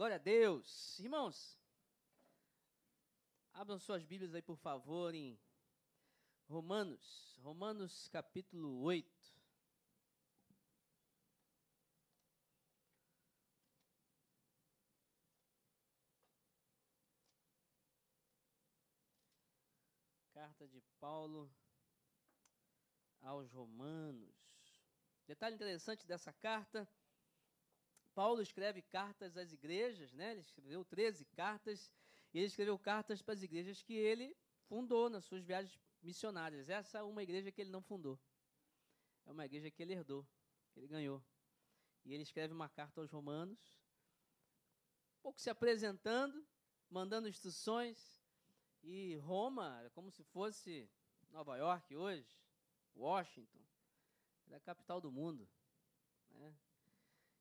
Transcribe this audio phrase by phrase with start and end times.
[0.00, 0.98] Glória a Deus.
[0.98, 1.58] Irmãos,
[3.52, 5.38] abram suas Bíblias aí, por favor, em
[6.48, 9.06] Romanos, Romanos capítulo 8.
[20.32, 21.54] Carta de Paulo
[23.20, 24.34] aos Romanos.
[25.26, 26.88] Detalhe interessante dessa carta
[28.14, 30.32] Paulo escreve cartas às igrejas, né?
[30.32, 31.92] Ele escreveu 13 cartas,
[32.32, 34.36] e ele escreveu cartas para as igrejas que ele
[34.68, 36.68] fundou nas suas viagens missionárias.
[36.68, 38.18] Essa é uma igreja que ele não fundou.
[39.26, 40.26] É uma igreja que ele herdou,
[40.72, 41.22] que ele ganhou.
[42.04, 43.58] E ele escreve uma carta aos romanos,
[45.18, 46.46] um pouco se apresentando,
[46.88, 48.20] mandando instruções.
[48.82, 50.88] E Roma, é como se fosse
[51.30, 52.26] Nova York hoje,
[52.96, 53.60] Washington,
[54.48, 55.48] é a capital do mundo.
[56.30, 56.54] Né?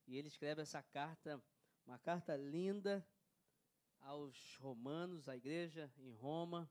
[0.10, 1.40] E ele escreve essa carta,
[1.86, 3.08] uma carta linda
[4.00, 6.68] aos romanos, à igreja em Roma.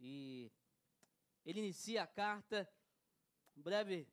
[0.00, 0.50] E
[1.44, 2.66] ele inicia a carta,
[3.54, 4.08] um breve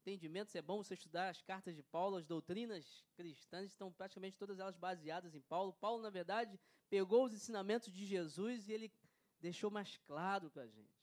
[0.00, 4.60] entendimento, é bom você estudar as cartas de Paulo, as doutrinas cristãs estão praticamente todas
[4.60, 5.72] elas baseadas em Paulo.
[5.72, 8.92] Paulo, na verdade, pegou os ensinamentos de Jesus e ele
[9.40, 11.02] deixou mais claro para a gente.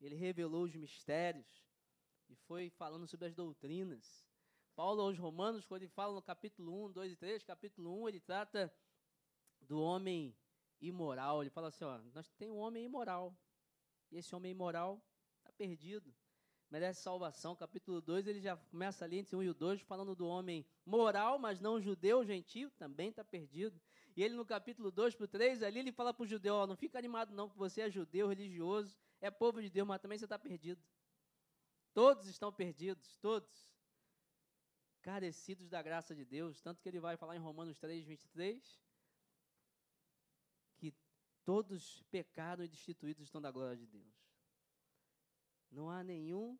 [0.00, 1.66] Ele revelou os mistérios
[2.30, 4.31] e foi falando sobre as doutrinas.
[4.82, 8.18] Paulo aos Romanos, quando ele fala no capítulo 1, 2 e 3, capítulo 1, ele
[8.18, 8.74] trata
[9.60, 10.36] do homem
[10.80, 11.40] imoral.
[11.40, 13.32] Ele fala assim: ó, nós temos um homem imoral.
[14.10, 15.00] E esse homem imoral
[15.38, 16.12] está perdido.
[16.68, 17.54] Merece salvação.
[17.54, 21.38] Capítulo 2, ele já começa ali entre 1 e o 2, falando do homem moral,
[21.38, 23.80] mas não judeu, gentio, também está perdido.
[24.16, 26.66] E ele no capítulo 2 para o 3, ali ele fala para o judeu: ó,
[26.66, 30.18] não fica animado não, que você é judeu, religioso, é povo de Deus, mas também
[30.18, 30.82] você está perdido.
[31.94, 33.71] Todos estão perdidos, todos
[35.02, 38.80] carecidos da graça de Deus, tanto que ele vai falar em Romanos 3, 23,
[40.76, 40.94] que
[41.44, 44.14] todos pecaram e destituídos estão da glória de Deus.
[45.70, 46.58] Não há nenhum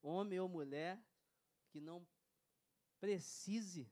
[0.00, 1.02] homem ou mulher
[1.70, 2.06] que não
[3.00, 3.90] precise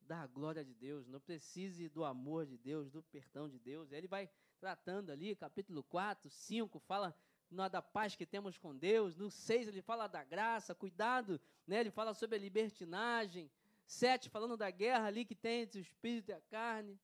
[0.00, 3.92] da glória de Deus, não precise do amor de Deus, do perdão de Deus.
[3.92, 7.16] Ele vai tratando ali, capítulo 4, 5, fala
[7.50, 9.16] na da paz que temos com Deus.
[9.16, 11.80] No 6 ele fala da graça, cuidado, né?
[11.80, 13.50] ele fala sobre a libertinagem.
[13.86, 16.98] 7 falando da guerra ali que tem entre o espírito e a carne.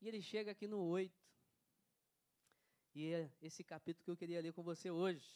[0.00, 1.12] E ele chega aqui no 8.
[2.94, 5.26] E é esse capítulo que eu queria ler com você hoje.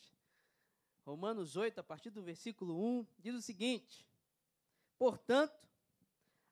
[1.04, 4.06] Romanos 8, a partir do versículo 1, diz o seguinte:
[4.98, 5.68] Portanto,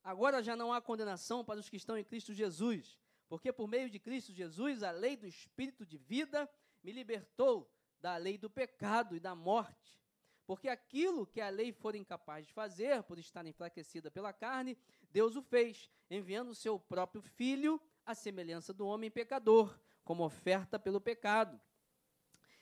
[0.02, 2.98] agora já não há condenação para os que estão em Cristo Jesus,
[3.28, 6.50] porque por meio de Cristo Jesus, a lei do Espírito de vida
[6.82, 7.70] me libertou
[8.00, 9.98] da lei do pecado e da morte.
[10.46, 14.78] Porque aquilo que a lei for incapaz de fazer, por estar enfraquecida pela carne,
[15.10, 20.78] Deus o fez, enviando o seu próprio filho, à semelhança do homem pecador, como oferta
[20.78, 21.60] pelo pecado.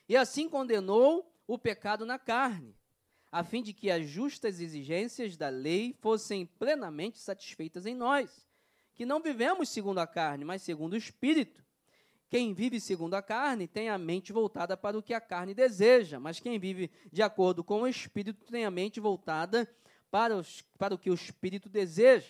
[0.09, 2.75] E assim condenou o pecado na carne,
[3.31, 8.45] a fim de que as justas exigências da lei fossem plenamente satisfeitas em nós,
[8.93, 11.63] que não vivemos segundo a carne, mas segundo o Espírito.
[12.29, 16.19] Quem vive segundo a carne tem a mente voltada para o que a carne deseja,
[16.19, 19.69] mas quem vive de acordo com o Espírito tem a mente voltada
[20.11, 22.27] para, os, para o que o Espírito deseja.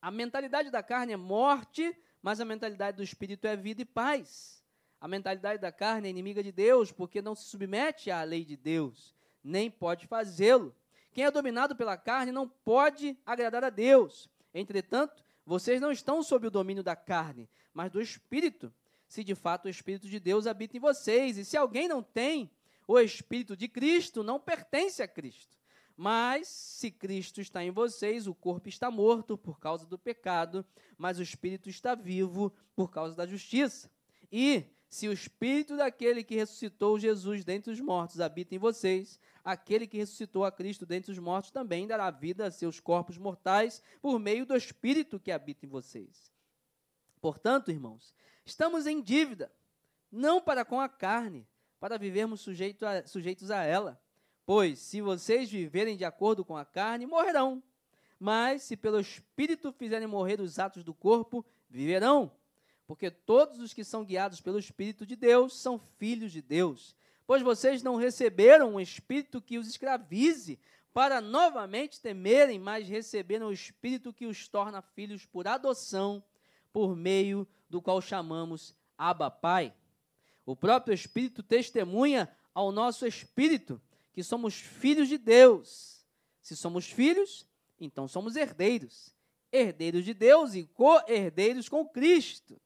[0.00, 4.62] A mentalidade da carne é morte, mas a mentalidade do Espírito é vida e paz.
[5.00, 8.56] A mentalidade da carne é inimiga de Deus, porque não se submete à lei de
[8.56, 10.74] Deus, nem pode fazê-lo.
[11.12, 14.28] Quem é dominado pela carne não pode agradar a Deus.
[14.52, 18.72] Entretanto, vocês não estão sob o domínio da carne, mas do Espírito
[19.14, 21.38] se de fato o Espírito de Deus habita em vocês.
[21.38, 22.50] E se alguém não tem
[22.86, 25.56] o Espírito de Cristo, não pertence a Cristo.
[25.96, 30.66] Mas se Cristo está em vocês, o corpo está morto por causa do pecado,
[30.98, 33.88] mas o espírito está vivo por causa da justiça.
[34.32, 39.86] E se o espírito daquele que ressuscitou Jesus dentre os mortos habita em vocês, aquele
[39.86, 44.18] que ressuscitou a Cristo dentre os mortos também dará vida a seus corpos mortais por
[44.18, 46.32] meio do espírito que habita em vocês.
[47.20, 48.12] Portanto, irmãos,
[48.44, 49.50] Estamos em dívida,
[50.10, 51.46] não para com a carne,
[51.80, 54.00] para vivermos sujeito a, sujeitos a ela.
[54.46, 57.62] Pois, se vocês viverem de acordo com a carne, morrerão.
[58.18, 62.30] Mas, se pelo Espírito fizerem morrer os atos do corpo, viverão.
[62.86, 66.94] Porque todos os que são guiados pelo Espírito de Deus são filhos de Deus.
[67.26, 70.58] Pois vocês não receberam um espírito que os escravize
[70.92, 76.22] para novamente temerem, mas receberam o espírito que os torna filhos por adoção,
[76.72, 79.74] por meio do qual chamamos Abba Pai.
[80.46, 83.82] O próprio Espírito testemunha ao nosso espírito
[84.12, 86.06] que somos filhos de Deus.
[86.40, 87.48] Se somos filhos,
[87.80, 89.12] então somos herdeiros,
[89.50, 92.60] herdeiros de Deus e co-herdeiros com Cristo,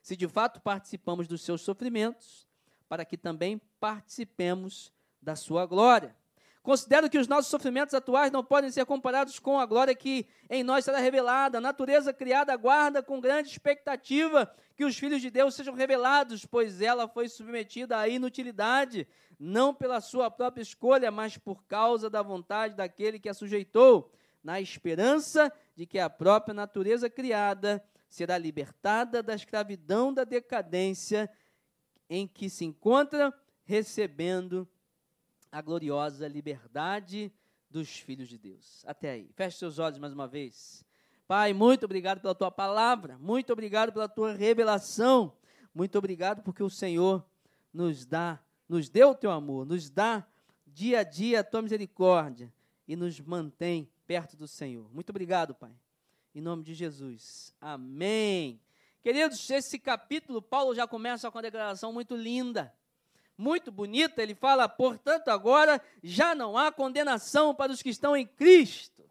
[0.00, 2.46] se de fato participamos dos seus sofrimentos,
[2.88, 6.14] para que também participemos da sua glória.
[6.62, 10.62] Considero que os nossos sofrimentos atuais não podem ser comparados com a glória que em
[10.62, 11.58] nós será revelada.
[11.58, 16.80] A natureza criada aguarda com grande expectativa que os filhos de Deus sejam revelados, pois
[16.80, 19.08] ela foi submetida à inutilidade,
[19.40, 24.12] não pela sua própria escolha, mas por causa da vontade daquele que a sujeitou,
[24.42, 31.28] na esperança de que a própria natureza criada será libertada da escravidão da decadência
[32.08, 33.34] em que se encontra,
[33.64, 34.68] recebendo
[35.52, 37.30] a gloriosa liberdade
[37.70, 38.82] dos filhos de Deus.
[38.86, 39.30] Até aí.
[39.34, 40.82] Feche seus olhos mais uma vez.
[41.28, 45.32] Pai, muito obrigado pela tua palavra, muito obrigado pela tua revelação,
[45.74, 47.24] muito obrigado porque o Senhor
[47.72, 50.26] nos dá, nos deu o teu amor, nos dá
[50.66, 52.52] dia a dia a tua misericórdia
[52.88, 54.92] e nos mantém perto do Senhor.
[54.92, 55.72] Muito obrigado, Pai.
[56.34, 57.54] Em nome de Jesus.
[57.60, 58.60] Amém.
[59.02, 62.74] Queridos, esse capítulo, Paulo já começa com uma declaração muito linda
[63.36, 68.26] muito bonita, ele fala: portanto, agora já não há condenação para os que estão em
[68.26, 69.08] Cristo.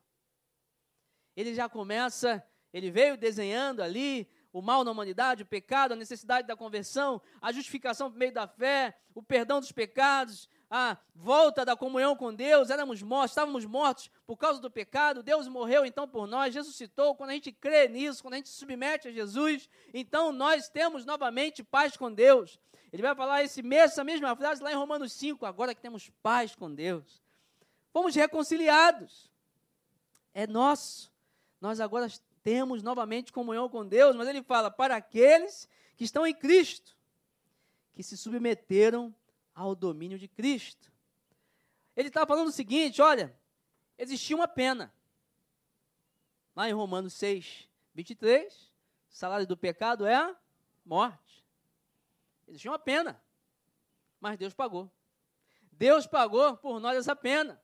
[1.36, 6.48] Ele já começa, ele veio desenhando ali o mal na humanidade, o pecado, a necessidade
[6.48, 11.76] da conversão, a justificação por meio da fé, o perdão dos pecados, a volta da
[11.76, 16.28] comunhão com Deus, éramos mortos, estávamos mortos por causa do pecado, Deus morreu então por
[16.28, 20.32] nós, ressuscitou, quando a gente crê nisso, quando a gente se submete a Jesus, então
[20.32, 22.60] nós temos novamente paz com Deus.
[22.92, 26.54] Ele vai falar esse, essa mesma frase lá em Romanos 5, agora que temos paz
[26.54, 27.22] com Deus.
[27.92, 29.32] Fomos reconciliados.
[30.34, 31.12] É nosso.
[31.60, 32.08] Nós agora
[32.44, 36.98] temos novamente comunhão com Deus, mas ele fala para aqueles que estão em Cristo,
[37.94, 39.14] que se submeteram
[39.54, 40.92] ao domínio de Cristo.
[41.96, 43.36] Ele está falando o seguinte: olha,
[43.98, 44.94] existia uma pena.
[46.56, 50.36] Lá em Romanos 6, 23, o salário do pecado é a
[52.52, 52.54] morte.
[52.54, 53.22] Existia uma pena,
[54.20, 54.92] mas Deus pagou.
[55.72, 57.62] Deus pagou por nós essa pena.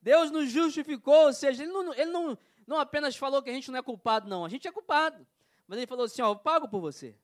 [0.00, 3.70] Deus nos justificou, ou seja, Ele não, ele não, não apenas falou que a gente
[3.70, 5.26] não é culpado, não, a gente é culpado.
[5.66, 7.16] Mas Ele falou assim: ó, eu pago por você.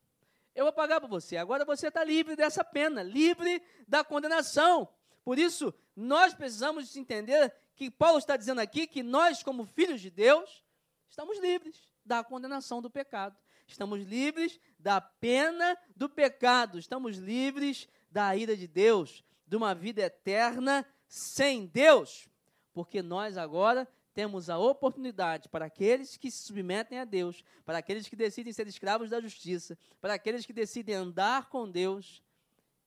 [0.55, 1.37] Eu vou pagar por você.
[1.37, 4.89] Agora você está livre dessa pena, livre da condenação.
[5.23, 10.09] Por isso, nós precisamos entender que Paulo está dizendo aqui que nós, como filhos de
[10.09, 10.65] Deus,
[11.07, 13.37] estamos livres da condenação do pecado.
[13.69, 16.79] Estamos livres da pena do pecado.
[16.79, 22.27] Estamos livres da ira de Deus, de uma vida eterna sem Deus.
[22.73, 28.07] Porque nós agora temos a oportunidade para aqueles que se submetem a Deus, para aqueles
[28.07, 32.23] que decidem ser escravos da justiça, para aqueles que decidem andar com Deus,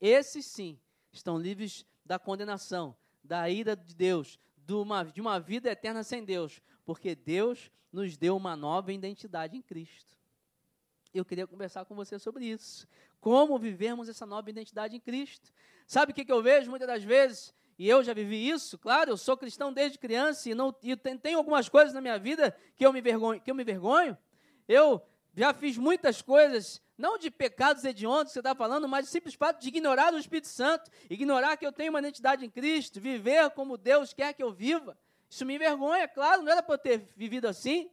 [0.00, 0.78] esses sim
[1.12, 6.25] estão livres da condenação, da ira de Deus, de uma, de uma vida eterna sem
[6.25, 10.22] Deus, porque Deus nos deu uma nova identidade em Cristo.
[11.14, 12.87] Eu queria conversar com você sobre isso.
[13.20, 15.53] Como vivermos essa nova identidade em Cristo.
[15.87, 17.55] Sabe o que, que eu vejo muitas das vezes?
[17.79, 21.19] E eu já vivi isso, claro, eu sou cristão desde criança e, não, e tem,
[21.19, 23.41] tem algumas coisas na minha vida que eu me vergonho.
[23.41, 24.17] Que eu, me vergonho.
[24.69, 25.03] eu
[25.35, 29.35] já fiz muitas coisas, não de pecados hediondos que você está falando, mas de simples
[29.35, 33.50] fato de ignorar o Espírito Santo, ignorar que eu tenho uma identidade em Cristo, viver
[33.50, 34.97] como Deus quer que eu viva.
[35.28, 37.90] Isso me envergonha, claro, não era para eu ter vivido assim.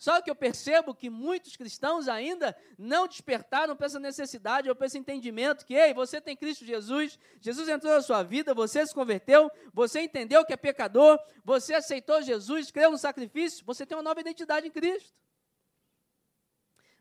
[0.00, 4.86] Só que eu percebo que muitos cristãos ainda não despertaram para essa necessidade ou para
[4.86, 8.94] esse entendimento que, ei, você tem Cristo Jesus, Jesus entrou na sua vida, você se
[8.94, 14.02] converteu, você entendeu que é pecador, você aceitou Jesus, creu no sacrifício, você tem uma
[14.02, 15.12] nova identidade em Cristo.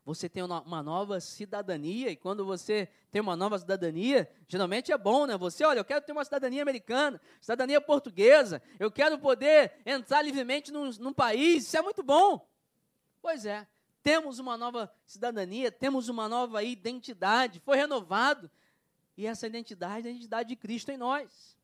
[0.03, 5.25] Você tem uma nova cidadania, e quando você tem uma nova cidadania, geralmente é bom,
[5.25, 5.37] né?
[5.37, 10.69] Você, olha, eu quero ter uma cidadania americana, cidadania portuguesa, eu quero poder entrar livremente
[10.69, 12.45] num, num país, isso é muito bom.
[13.21, 13.67] Pois é,
[14.01, 18.49] temos uma nova cidadania, temos uma nova identidade, foi renovado.
[19.17, 21.57] E essa identidade é a identidade de Cristo em nós.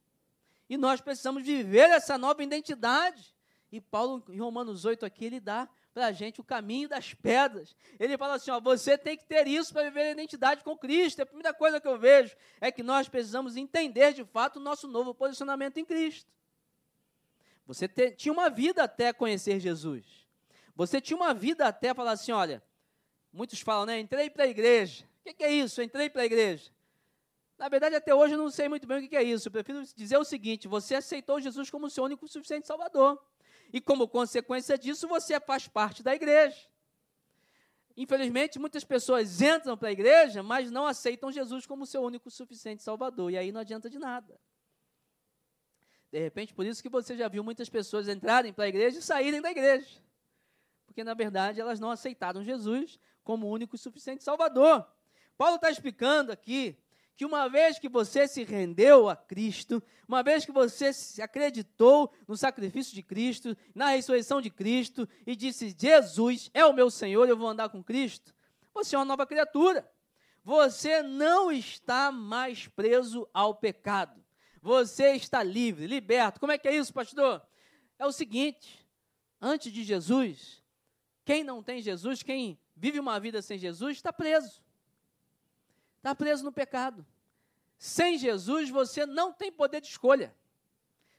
[0.70, 3.34] E nós precisamos viver essa nova identidade.
[3.72, 7.76] E Paulo, em Romanos 8, aqui, ele dá para a gente o caminho das pedras.
[7.98, 11.22] Ele fala assim: ó, você tem que ter isso para viver a identidade com Cristo.
[11.22, 14.88] A primeira coisa que eu vejo é que nós precisamos entender de fato o nosso
[14.88, 16.30] novo posicionamento em Cristo.
[17.66, 20.25] Você te, tinha uma vida até conhecer Jesus.
[20.76, 22.62] Você tinha uma vida até falar assim: olha,
[23.32, 24.00] muitos falam, né?
[24.00, 25.06] Entrei para a igreja.
[25.22, 25.82] O que, que, é isso?
[25.82, 26.72] entrei para a igreja.
[27.58, 29.48] Na verdade, até hoje eu não sei muito bem o que, que é isso.
[29.48, 33.20] Eu prefiro dizer o seguinte: você aceitou Jesus como seu único e suficiente Salvador.
[33.74, 36.58] E como consequência disso, você faz parte da igreja.
[37.98, 42.84] Infelizmente, muitas pessoas entram para a igreja, mas não aceitam Jesus como seu único suficiente
[42.84, 43.32] Salvador.
[43.32, 44.38] E aí não adianta de nada.
[46.12, 49.02] De repente, por isso que você já viu muitas pessoas entrarem para a igreja e
[49.02, 50.05] saírem da igreja.
[50.96, 54.88] Porque na verdade elas não aceitaram Jesus como único e suficiente Salvador.
[55.38, 56.78] Paulo está explicando aqui
[57.18, 62.14] que uma vez que você se rendeu a Cristo, uma vez que você se acreditou
[62.26, 67.28] no sacrifício de Cristo, na ressurreição de Cristo, e disse: Jesus é o meu Senhor,
[67.28, 68.34] eu vou andar com Cristo,
[68.74, 69.86] você é uma nova criatura.
[70.46, 74.24] Você não está mais preso ao pecado.
[74.62, 76.40] Você está livre, liberto.
[76.40, 77.46] Como é que é isso, pastor?
[78.00, 78.88] É o seguinte:
[79.42, 80.64] antes de Jesus,
[81.26, 84.62] quem não tem Jesus, quem vive uma vida sem Jesus, está preso.
[85.98, 87.04] Está preso no pecado.
[87.78, 90.34] Sem Jesus, você não tem poder de escolha.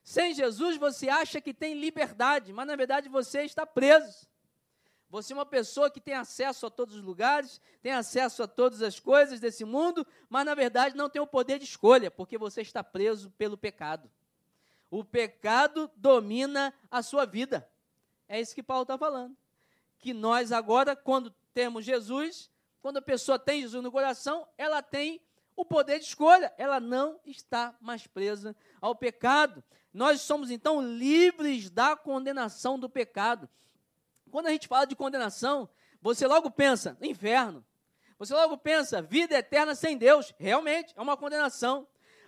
[0.05, 4.29] Sem Jesus, você acha que tem liberdade, mas na verdade você está preso.
[5.11, 8.83] Você é uma pessoa que tem acesso a todos os lugares, tem acesso a todas
[8.83, 12.61] as coisas desse mundo, mas na verdade não tem o poder de escolha, porque você
[12.61, 14.09] está preso pelo pecado.
[14.89, 17.69] O pecado domina a sua vida.
[18.29, 19.37] É isso que Paulo está falando.
[19.99, 22.51] Que nós agora, quando temos Jesus,
[22.81, 25.21] quando a pessoa tem Jesus no coração, ela tem
[25.57, 29.65] o poder de escolha, ela não está mais presa ao pecado.
[29.93, 33.49] Nós somos então livres da condenação do pecado.
[34.31, 35.69] Quando a gente fala de condenação,
[36.03, 37.65] você logo pensa inferno.
[38.19, 40.35] Você logo pensa vida eterna sem Deus.
[40.39, 41.87] Realmente, é uma condenação.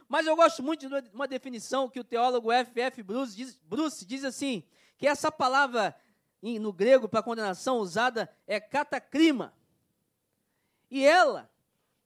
[0.09, 3.03] Mas eu gosto muito de uma definição que o teólogo F.F.
[3.03, 4.65] Bruce diz, Bruce diz assim,
[4.97, 5.95] que essa palavra
[6.43, 9.53] no grego para condenação usada é catacrima.
[10.91, 11.51] E ela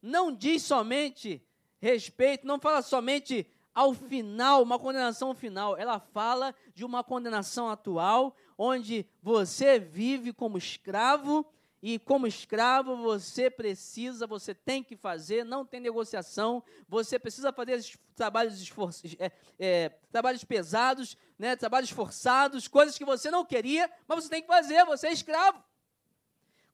[0.01, 1.45] não diz somente
[1.81, 5.77] respeito, não fala somente ao final, uma condenação final.
[5.77, 11.47] Ela fala de uma condenação atual, onde você vive como escravo
[11.83, 17.83] e como escravo você precisa, você tem que fazer, não tem negociação, você precisa fazer
[18.15, 18.73] trabalhos,
[19.19, 24.41] é, é, trabalhos pesados, né, trabalhos forçados, coisas que você não queria, mas você tem
[24.41, 25.61] que fazer, você é escravo.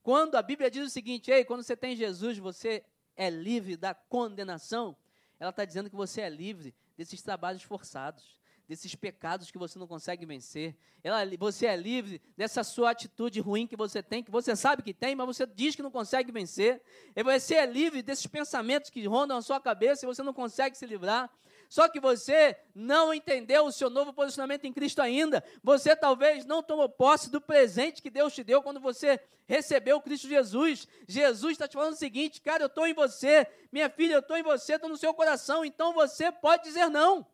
[0.02, 2.84] Quando a Bíblia diz o seguinte, ei, quando você tem Jesus, você
[3.16, 4.94] é livre da condenação,
[5.40, 8.37] ela está dizendo que você é livre desses trabalhos forçados,
[8.68, 10.76] desses pecados que você não consegue vencer.
[11.02, 14.92] Ela, você é livre dessa sua atitude ruim que você tem, que você sabe que
[14.92, 16.82] tem, mas você diz que não consegue vencer.
[17.16, 20.76] E você é livre desses pensamentos que rondam a sua cabeça e você não consegue
[20.76, 21.30] se livrar.
[21.68, 25.42] Só que você não entendeu o seu novo posicionamento em Cristo ainda.
[25.62, 30.28] Você talvez não tomou posse do presente que Deus te deu quando você recebeu Cristo
[30.28, 30.86] Jesus.
[31.06, 34.36] Jesus está te falando o seguinte, cara, eu estou em você, minha filha, eu estou
[34.36, 37.26] em você, estou no seu coração, então você pode dizer não.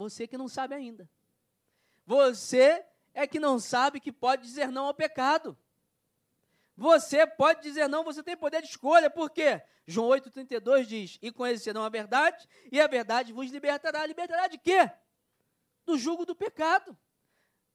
[0.00, 1.06] Você que não sabe ainda.
[2.06, 5.54] Você é que não sabe que pode dizer não ao pecado.
[6.74, 9.62] Você pode dizer não, você tem poder de escolha, por quê?
[9.86, 14.06] João 8,32 diz: E conhecerão a verdade, e a verdade vos libertará.
[14.06, 14.90] Libertará de quê?
[15.84, 16.96] Do jugo do pecado.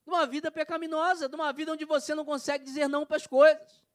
[0.04, 3.28] De uma vida pecaminosa, de uma vida onde você não consegue dizer não para as
[3.28, 3.86] coisas.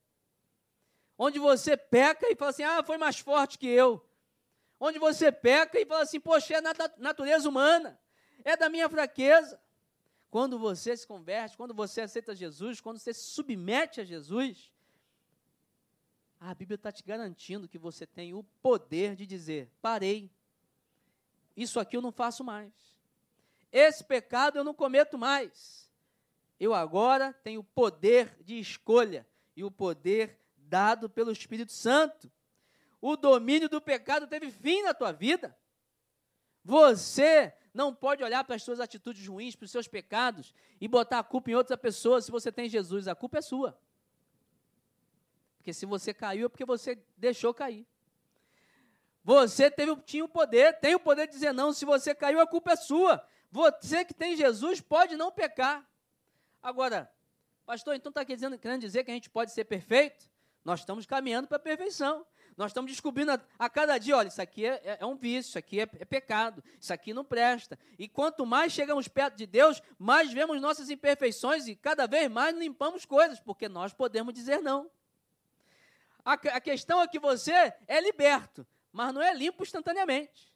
[1.18, 4.08] Onde você peca e fala assim: ah, foi mais forte que eu.
[4.78, 7.98] Onde você peca e fala assim: poxa, é da natureza humana,
[8.44, 9.60] é da minha fraqueza.
[10.30, 14.72] Quando você se converte, quando você aceita Jesus, quando você se submete a Jesus,
[16.38, 20.30] a Bíblia está te garantindo que você tem o poder de dizer: parei,
[21.56, 22.72] isso aqui eu não faço mais,
[23.72, 25.90] esse pecado eu não cometo mais.
[26.58, 32.30] Eu agora tenho o poder de escolha e o poder dado pelo Espírito Santo.
[33.00, 35.56] O domínio do pecado teve fim na tua vida.
[36.62, 41.20] Você não pode olhar para as suas atitudes ruins, para os seus pecados e botar
[41.20, 43.06] a culpa em outra pessoa se você tem Jesus.
[43.06, 43.78] A culpa é sua.
[45.56, 47.86] Porque se você caiu é porque você deixou cair.
[49.22, 51.72] Você teve, tinha o poder, tem o poder de dizer não.
[51.72, 53.24] Se você caiu, a culpa é sua.
[53.50, 55.86] Você que tem Jesus pode não pecar.
[56.62, 57.10] Agora,
[57.66, 60.28] pastor, então está querendo dizer que a gente pode ser perfeito?
[60.64, 62.26] Nós estamos caminhando para a perfeição.
[62.60, 65.48] Nós estamos descobrindo a, a, cada dia, olha, isso aqui é, é, é um vício,
[65.48, 67.78] isso aqui é, é, pecado, isso aqui não presta.
[67.98, 72.54] E quanto mais chegamos perto de Deus, mais vemos nossas imperfeições e cada vez mais
[72.54, 74.90] limpamos coisas, porque nós podemos dizer não.
[76.22, 80.52] A, a questão é que você é liberto, mas não é limpo instantaneamente.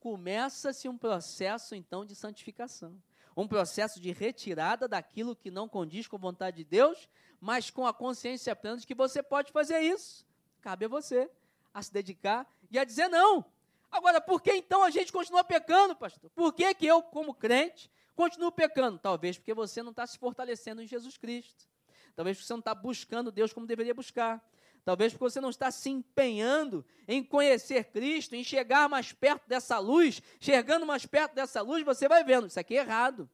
[0.00, 2.96] Começa-se um processo, então, de santificação.
[3.36, 7.86] Um processo de retirada daquilo que não condiz com a vontade de Deus, mas com
[7.86, 10.26] a consciência plena de que você pode fazer isso.
[10.60, 11.30] Cabe a você
[11.72, 13.44] a se dedicar e a dizer não.
[13.90, 16.30] Agora, por que então a gente continua pecando, pastor?
[16.30, 18.98] Por que, que eu, como crente, continuo pecando?
[18.98, 21.68] Talvez porque você não está se fortalecendo em Jesus Cristo.
[22.14, 24.44] Talvez você não está buscando Deus como deveria buscar.
[24.84, 29.78] Talvez porque você não está se empenhando em conhecer Cristo, em chegar mais perto dessa
[29.78, 30.20] luz.
[30.40, 33.28] Chegando mais perto dessa luz, você vai vendo, isso aqui é errado.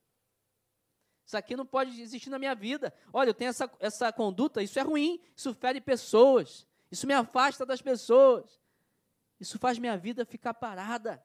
[1.26, 2.92] Isso aqui não pode existir na minha vida.
[3.12, 7.66] Olha, eu tenho essa, essa conduta, isso é ruim, isso fere pessoas, isso me afasta
[7.66, 8.60] das pessoas.
[9.40, 11.24] Isso faz minha vida ficar parada.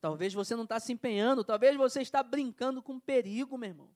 [0.00, 3.90] Talvez você não está se empenhando, talvez você está brincando com perigo, meu irmão.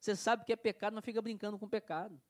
[0.00, 2.20] Você sabe que é pecado, não fica brincando com pecado.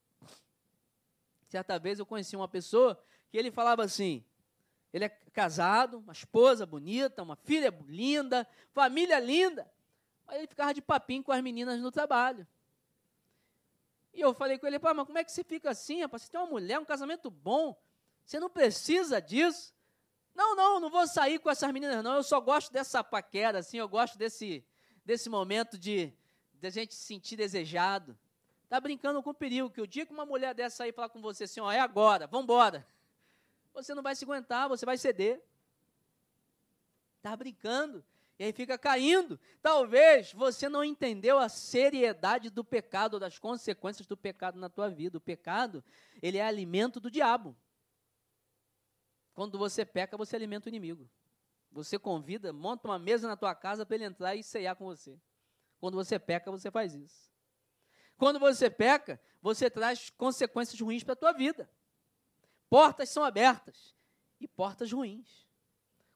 [1.49, 4.25] Certa vez eu conheci uma pessoa que ele falava assim:
[4.93, 9.71] ele é casado, uma esposa bonita, uma filha linda, família linda.
[10.27, 12.47] Aí ele ficava de papinho com as meninas no trabalho.
[14.13, 16.23] E eu falei com ele, mas como é que você fica assim, rapaz?
[16.23, 17.81] Você tem uma mulher, um casamento bom,
[18.25, 19.75] você não precisa disso.
[20.35, 22.15] Não, não, não vou sair com essas meninas, não.
[22.15, 24.65] Eu só gosto dessa paquera, assim, eu gosto desse,
[25.05, 26.13] desse momento de,
[26.55, 28.19] de a gente se sentir desejado.
[28.65, 31.21] Está brincando com o perigo, que o dia que uma mulher dessa sair falar com
[31.21, 32.87] você assim, ó, é agora, vamos embora.
[33.75, 35.43] Você não vai se aguentar, você vai ceder.
[37.17, 38.05] Está brincando.
[38.41, 39.39] E aí fica caindo.
[39.61, 45.19] Talvez você não entendeu a seriedade do pecado, das consequências do pecado na tua vida.
[45.19, 45.85] O pecado,
[46.23, 47.55] ele é alimento do diabo.
[49.35, 51.07] Quando você peca, você alimenta o inimigo.
[51.71, 55.21] Você convida, monta uma mesa na tua casa para ele entrar e ceiar com você.
[55.79, 57.31] Quando você peca, você faz isso.
[58.17, 61.71] Quando você peca, você traz consequências ruins para a tua vida.
[62.71, 63.95] Portas são abertas
[64.41, 65.50] e portas ruins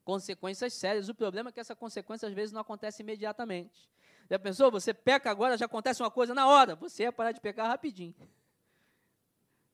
[0.04, 1.08] consequências sérias.
[1.08, 3.88] O problema é que essa consequência às vezes não acontece imediatamente.
[4.30, 4.70] Já pensou?
[4.70, 6.76] Você peca agora, já acontece uma coisa na hora.
[6.76, 8.14] Você ia parar de pecar rapidinho.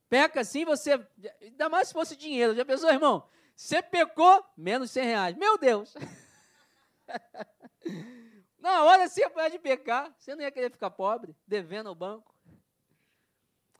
[0.08, 1.06] Peca assim, você.
[1.40, 2.54] Ainda mais se fosse dinheiro.
[2.54, 3.28] Já pensou, irmão?
[3.54, 5.36] Você pecou, menos 100 reais.
[5.36, 5.94] Meu Deus!
[8.58, 10.14] Na hora você ia parar de pecar.
[10.18, 12.34] Você não ia querer ficar pobre, devendo ao banco.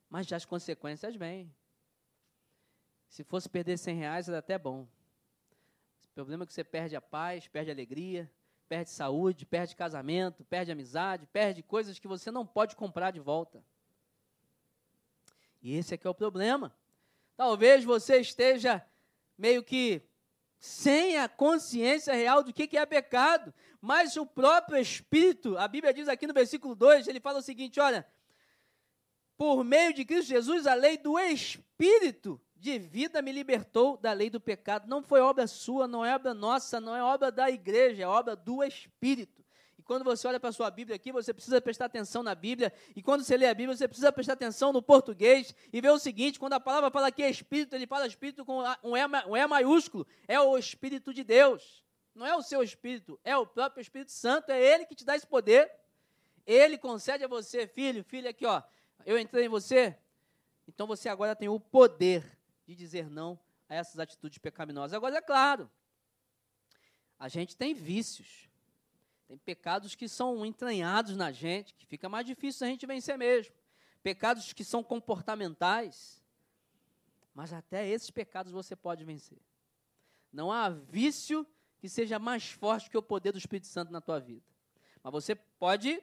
[0.08, 1.52] Mas já as consequências vêm.
[3.08, 4.86] Se fosse perder 100 reais, era até bom.
[6.10, 8.30] O problema é que você perde a paz, perde a alegria,
[8.68, 13.62] perde saúde, perde casamento, perde amizade, perde coisas que você não pode comprar de volta.
[15.62, 16.74] E esse aqui é o problema.
[17.36, 18.84] Talvez você esteja
[19.36, 20.02] meio que
[20.58, 26.06] sem a consciência real do que é pecado, mas o próprio Espírito, a Bíblia diz
[26.06, 28.06] aqui no versículo 2, ele fala o seguinte: olha,
[29.38, 34.28] por meio de Cristo Jesus, a lei do Espírito de vida me libertou da lei
[34.28, 34.86] do pecado.
[34.86, 38.36] Não foi obra sua, não é obra nossa, não é obra da igreja, é obra
[38.36, 39.42] do Espírito.
[39.78, 42.70] E quando você olha para a sua Bíblia aqui, você precisa prestar atenção na Bíblia.
[42.94, 45.98] E quando você lê a Bíblia, você precisa prestar atenção no português e ver o
[45.98, 49.36] seguinte: quando a palavra fala que é Espírito, ele fala Espírito com um E, um
[49.36, 50.06] e maiúsculo.
[50.28, 51.82] É o Espírito de Deus.
[52.14, 54.50] Não é o seu Espírito, é o próprio Espírito Santo.
[54.50, 55.72] É ele que te dá esse poder.
[56.46, 58.62] Ele concede a você, filho, filha, aqui, ó.
[59.06, 59.96] Eu entrei em você,
[60.68, 62.39] então você agora tem o poder
[62.70, 64.94] de dizer não a essas atitudes pecaminosas.
[64.94, 65.70] Agora, é claro,
[67.18, 68.48] a gente tem vícios,
[69.26, 73.54] tem pecados que são entranhados na gente, que fica mais difícil a gente vencer mesmo.
[74.02, 76.22] Pecados que são comportamentais,
[77.34, 79.38] mas até esses pecados você pode vencer.
[80.32, 81.46] Não há vício
[81.78, 84.46] que seja mais forte que o poder do Espírito Santo na tua vida.
[85.02, 86.00] Mas você pode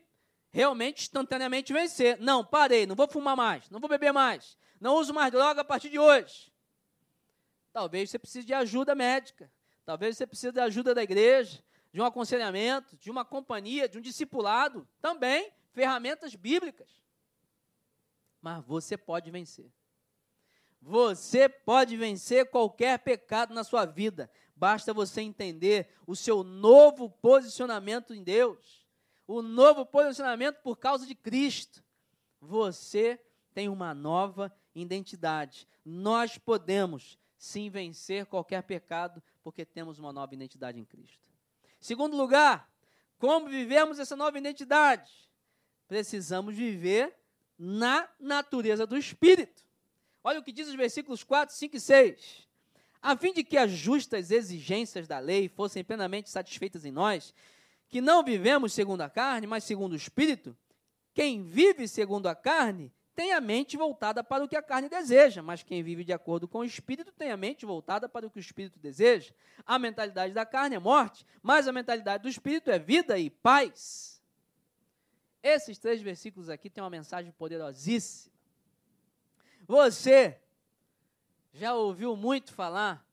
[0.52, 2.20] realmente instantaneamente vencer.
[2.20, 5.66] Não, parei, não vou fumar mais, não vou beber mais, não uso mais droga a
[5.66, 6.52] partir de hoje.
[7.78, 9.52] Talvez você precise de ajuda médica.
[9.86, 11.64] Talvez você precise de ajuda da igreja,
[11.94, 14.88] de um aconselhamento, de uma companhia, de um discipulado.
[15.00, 16.90] Também ferramentas bíblicas.
[18.42, 19.72] Mas você pode vencer.
[20.82, 24.28] Você pode vencer qualquer pecado na sua vida.
[24.56, 28.88] Basta você entender o seu novo posicionamento em Deus.
[29.28, 31.84] O novo posicionamento por causa de Cristo.
[32.42, 35.68] Você tem uma nova identidade.
[35.86, 41.28] Nós podemos sim vencer qualquer pecado, porque temos uma nova identidade em Cristo.
[41.80, 42.70] Segundo lugar,
[43.18, 45.12] como vivemos essa nova identidade?
[45.88, 47.16] Precisamos viver
[47.58, 49.64] na natureza do Espírito.
[50.24, 52.48] Olha o que diz os versículos 4, 5 e 6.
[53.02, 57.34] A fim de que as justas exigências da lei fossem plenamente satisfeitas em nós,
[57.88, 60.58] que não vivemos segundo a carne, mas segundo o Espírito,
[61.14, 65.42] quem vive segundo a carne tem a mente voltada para o que a carne deseja,
[65.42, 68.38] mas quem vive de acordo com o espírito tem a mente voltada para o que
[68.38, 69.34] o espírito deseja.
[69.66, 74.22] A mentalidade da carne é morte, mas a mentalidade do espírito é vida e paz.
[75.42, 78.32] Esses três versículos aqui têm uma mensagem poderosíssima.
[79.66, 80.40] Você
[81.52, 83.04] já ouviu muito falar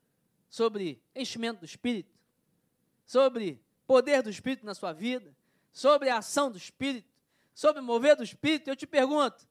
[0.51, 2.15] sobre enchimento do espírito,
[3.07, 5.35] sobre poder do espírito na sua vida,
[5.73, 7.11] sobre a ação do espírito,
[7.55, 8.69] sobre mover do espírito?
[8.69, 9.49] Eu te pergunto,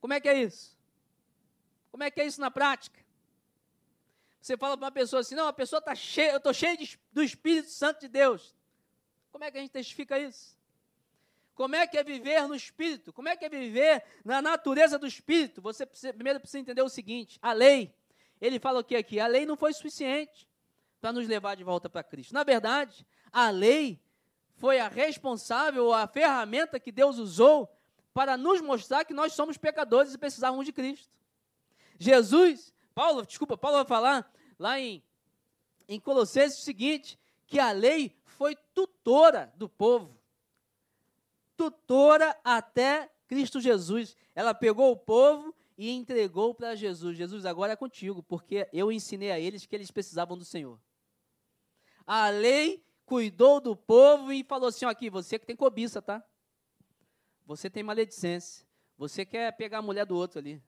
[0.00, 0.76] como é que é isso?
[1.90, 2.98] Como é que é isso na prática?
[4.40, 6.98] Você fala para uma pessoa assim, não, a pessoa está cheia, eu estou cheio de,
[7.12, 8.54] do Espírito Santo de Deus.
[9.30, 10.58] Como é que a gente testifica isso?
[11.58, 15.08] como é que é viver no Espírito, como é que é viver na natureza do
[15.08, 15.60] Espírito.
[15.60, 17.92] Você precisa, primeiro precisa entender o seguinte: a lei,
[18.40, 19.18] ele fala o que aqui?
[19.18, 20.48] A lei não foi suficiente
[21.00, 22.32] para nos levar de volta para Cristo.
[22.32, 24.00] Na verdade, a lei
[24.54, 27.68] foi a responsável, a ferramenta que Deus usou
[28.12, 31.08] para nos mostrar que nós somos pecadores e precisávamos de Cristo.
[31.98, 35.02] Jesus, Paulo, desculpa, Paulo vai falar lá em,
[35.88, 40.16] em Colossenses o seguinte, que a lei foi tutora do povo.
[41.56, 44.16] Tutora até Cristo Jesus.
[44.34, 47.16] Ela pegou o povo e entregou para Jesus.
[47.16, 50.78] Jesus, agora é contigo, porque eu ensinei a eles que eles precisavam do Senhor.
[52.06, 56.22] A lei cuidou do povo e falou assim: aqui, você que tem cobiça, tá?
[57.48, 58.66] Você tem maledicência.
[58.98, 60.62] Você quer pegar a mulher do outro ali.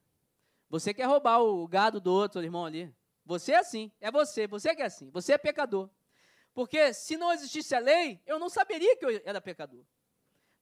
[0.71, 2.90] Você quer roubar o gado do outro irmão ali.
[3.23, 5.90] Você é assim, é você, você que é assim, você é pecador.
[6.55, 9.85] Porque se não existisse a lei, eu não saberia que eu era pecador.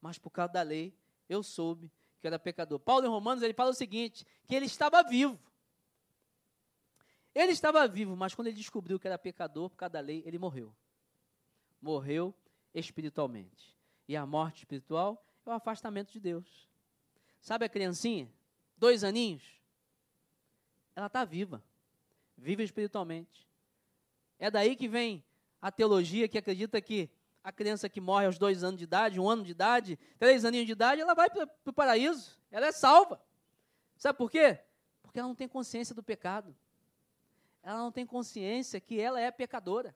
[0.00, 0.92] Mas por causa da lei,
[1.28, 1.88] eu soube
[2.20, 2.80] que eu era pecador.
[2.80, 5.38] Paulo em Romanos, ele fala o seguinte, que ele estava vivo.
[7.32, 10.36] Ele estava vivo, mas quando ele descobriu que era pecador por causa da lei, ele
[10.36, 10.74] morreu.
[11.80, 12.34] Morreu
[12.74, 13.78] espiritualmente.
[14.08, 16.68] E a morte espiritual é o afastamento de Deus.
[17.40, 18.30] Sabe a criancinha?
[18.76, 19.42] Dois aninhos?
[20.94, 21.62] Ela está viva.
[22.36, 23.48] Viva espiritualmente.
[24.38, 25.24] É daí que vem
[25.60, 27.10] a teologia que acredita que
[27.42, 30.66] a criança que morre aos dois anos de idade, um ano de idade, três aninhos
[30.66, 32.38] de idade, ela vai para o paraíso.
[32.50, 33.20] Ela é salva.
[33.96, 34.60] Sabe por quê?
[35.02, 36.54] Porque ela não tem consciência do pecado.
[37.62, 39.94] Ela não tem consciência que ela é pecadora.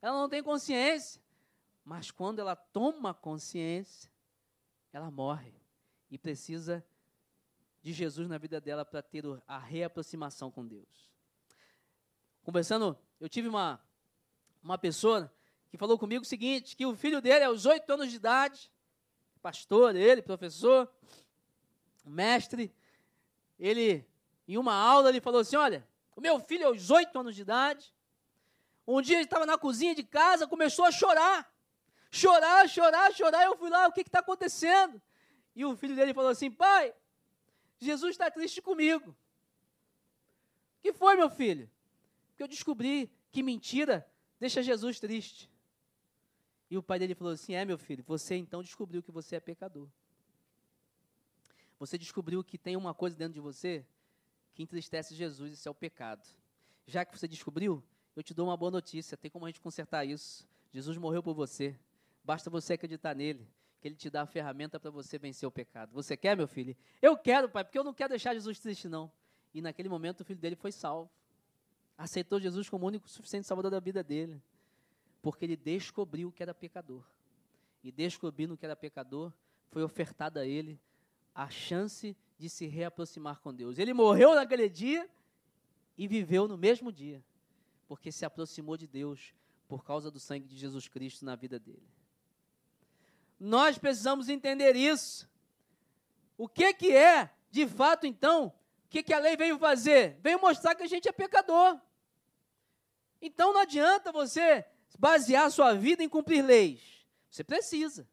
[0.00, 1.22] Ela não tem consciência.
[1.84, 4.11] Mas quando ela toma consciência,
[4.92, 5.54] ela morre
[6.10, 6.84] e precisa
[7.82, 11.10] de Jesus na vida dela para ter a reaproximação com Deus.
[12.42, 13.80] Conversando, eu tive uma,
[14.62, 15.32] uma pessoa
[15.70, 18.70] que falou comigo o seguinte, que o filho dele, aos oito anos de idade,
[19.40, 20.88] pastor, ele, professor,
[22.04, 22.72] mestre,
[23.58, 24.06] ele,
[24.46, 27.92] em uma aula, ele falou assim, olha, o meu filho, aos oito anos de idade,
[28.86, 31.51] um dia ele estava na cozinha de casa, começou a chorar,
[32.12, 33.44] chorar, chorar, chorar.
[33.44, 35.00] Eu fui lá, o que está acontecendo?
[35.56, 36.94] E o filho dele falou assim: Pai,
[37.80, 39.10] Jesus está triste comigo.
[39.10, 41.68] O que foi, meu filho?
[42.28, 44.06] Porque eu descobri que mentira
[44.38, 45.50] deixa Jesus triste.
[46.70, 49.40] E o pai dele falou assim: É, meu filho, você então descobriu que você é
[49.40, 49.88] pecador.
[51.78, 53.84] Você descobriu que tem uma coisa dentro de você
[54.54, 56.24] que entristece Jesus, isso é o pecado.
[56.86, 57.82] Já que você descobriu,
[58.14, 60.46] eu te dou uma boa notícia: tem como a gente consertar isso.
[60.72, 61.78] Jesus morreu por você.
[62.24, 63.48] Basta você acreditar nele,
[63.80, 65.92] que ele te dá a ferramenta para você vencer o pecado.
[65.92, 66.76] Você quer, meu filho?
[67.00, 69.10] Eu quero, pai, porque eu não quero deixar Jesus triste, não.
[69.52, 71.10] E naquele momento o filho dele foi salvo.
[71.98, 74.40] Aceitou Jesus como o único suficiente salvador da vida dele.
[75.20, 77.04] Porque ele descobriu que era pecador.
[77.82, 79.32] E descobrindo que era pecador,
[79.70, 80.80] foi ofertada a ele
[81.34, 83.78] a chance de se reaproximar com Deus.
[83.78, 85.08] Ele morreu naquele dia
[85.96, 87.22] e viveu no mesmo dia,
[87.86, 89.34] porque se aproximou de Deus
[89.68, 91.86] por causa do sangue de Jesus Cristo na vida dele.
[93.44, 95.28] Nós precisamos entender isso.
[96.38, 100.16] O que, que é, de fato, então, o que, que a lei veio fazer?
[100.22, 101.76] Veio mostrar que a gente é pecador.
[103.20, 104.64] Então não adianta você
[104.96, 107.04] basear sua vida em cumprir leis.
[107.28, 108.08] Você precisa.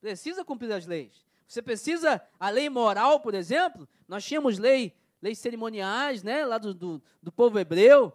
[0.00, 1.22] Precisa cumprir as leis.
[1.46, 6.72] Você precisa, a lei moral, por exemplo, nós tínhamos lei, leis cerimoniais, né, lá do,
[6.72, 8.10] do, do povo hebreu.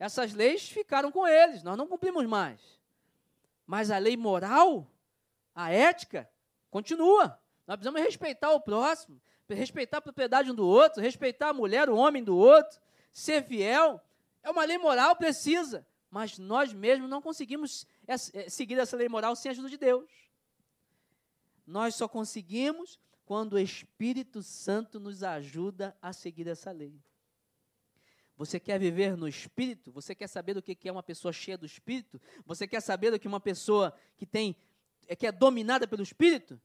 [0.00, 2.60] Essas leis ficaram com eles, nós não cumprimos mais.
[3.64, 4.91] Mas a lei moral,
[5.54, 6.28] a ética
[6.70, 7.38] continua.
[7.66, 11.96] Nós precisamos respeitar o próximo, respeitar a propriedade um do outro, respeitar a mulher, o
[11.96, 12.80] homem do outro,
[13.12, 14.00] ser fiel.
[14.42, 15.86] É uma lei moral, precisa.
[16.10, 18.16] Mas nós mesmos não conseguimos é,
[18.48, 20.10] seguir essa lei moral sem a ajuda de Deus.
[21.66, 27.00] Nós só conseguimos quando o Espírito Santo nos ajuda a seguir essa lei.
[28.36, 29.92] Você quer viver no Espírito?
[29.92, 32.20] Você quer saber do que é uma pessoa cheia do Espírito?
[32.44, 34.54] Você quer saber do que uma pessoa que tem é
[35.16, 36.60] que é dominada pelo Espírito,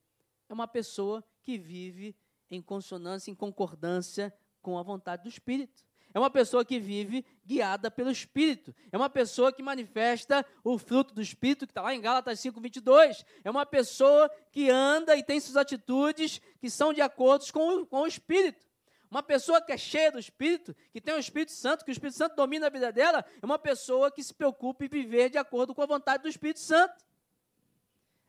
[0.50, 2.15] é uma pessoa que vive
[2.50, 5.86] em consonância, em concordância com a vontade do Espírito.
[6.13, 8.73] É uma pessoa que vive guiada pelo Espírito.
[8.91, 12.60] É uma pessoa que manifesta o fruto do Espírito, que está lá em Gálatas 5,
[12.60, 13.26] 22.
[13.43, 18.02] É uma pessoa que anda e tem suas atitudes que são de acordo com, com
[18.02, 18.65] o Espírito.
[19.10, 22.17] Uma pessoa que é cheia do Espírito, que tem o Espírito Santo, que o Espírito
[22.17, 25.73] Santo domina a vida dela, é uma pessoa que se preocupa em viver de acordo
[25.73, 26.93] com a vontade do Espírito Santo.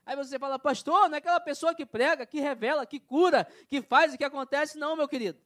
[0.09, 3.83] Aí você fala, pastor, não é aquela pessoa que prega, que revela, que cura, que
[3.83, 5.39] faz e que acontece, não, meu querido.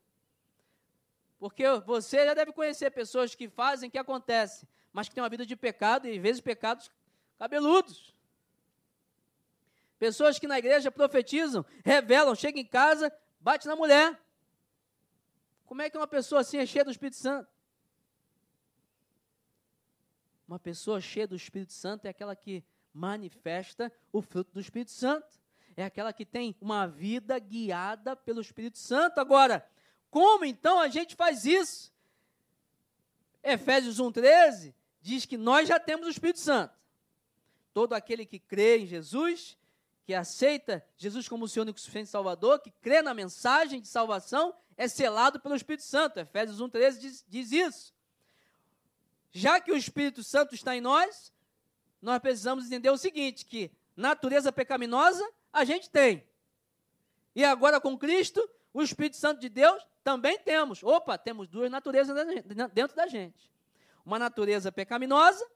[1.36, 5.44] Porque você já deve conhecer pessoas que fazem, que acontece, mas que têm uma vida
[5.44, 6.92] de pecado e às vezes pecados
[7.40, 8.14] cabeludos.
[9.98, 14.16] Pessoas que na igreja profetizam, revelam, chegam em casa, bate na mulher.
[15.66, 17.50] Como é que uma pessoa assim é cheia do Espírito Santo?
[20.46, 25.40] Uma pessoa cheia do Espírito Santo é aquela que manifesta o fruto do Espírito Santo.
[25.76, 29.18] É aquela que tem uma vida guiada pelo Espírito Santo.
[29.18, 29.66] Agora,
[30.10, 31.92] como então a gente faz isso?
[33.42, 36.78] Efésios 1,13 diz que nós já temos o Espírito Santo.
[37.72, 39.56] Todo aquele que crê em Jesus,
[40.04, 44.54] que aceita Jesus como o seu único suficiente Salvador, que crê na mensagem de salvação,
[44.76, 46.20] é selado pelo Espírito Santo.
[46.20, 47.94] Efésios 1,13 diz, diz isso.
[49.30, 51.32] Já que o Espírito Santo está em nós,
[52.02, 56.26] nós precisamos entender o seguinte: que natureza pecaminosa a gente tem.
[57.34, 60.82] E agora com Cristo, o Espírito Santo de Deus também temos.
[60.82, 62.14] Opa, temos duas naturezas
[62.74, 63.50] dentro da gente:
[64.04, 65.48] uma natureza pecaminosa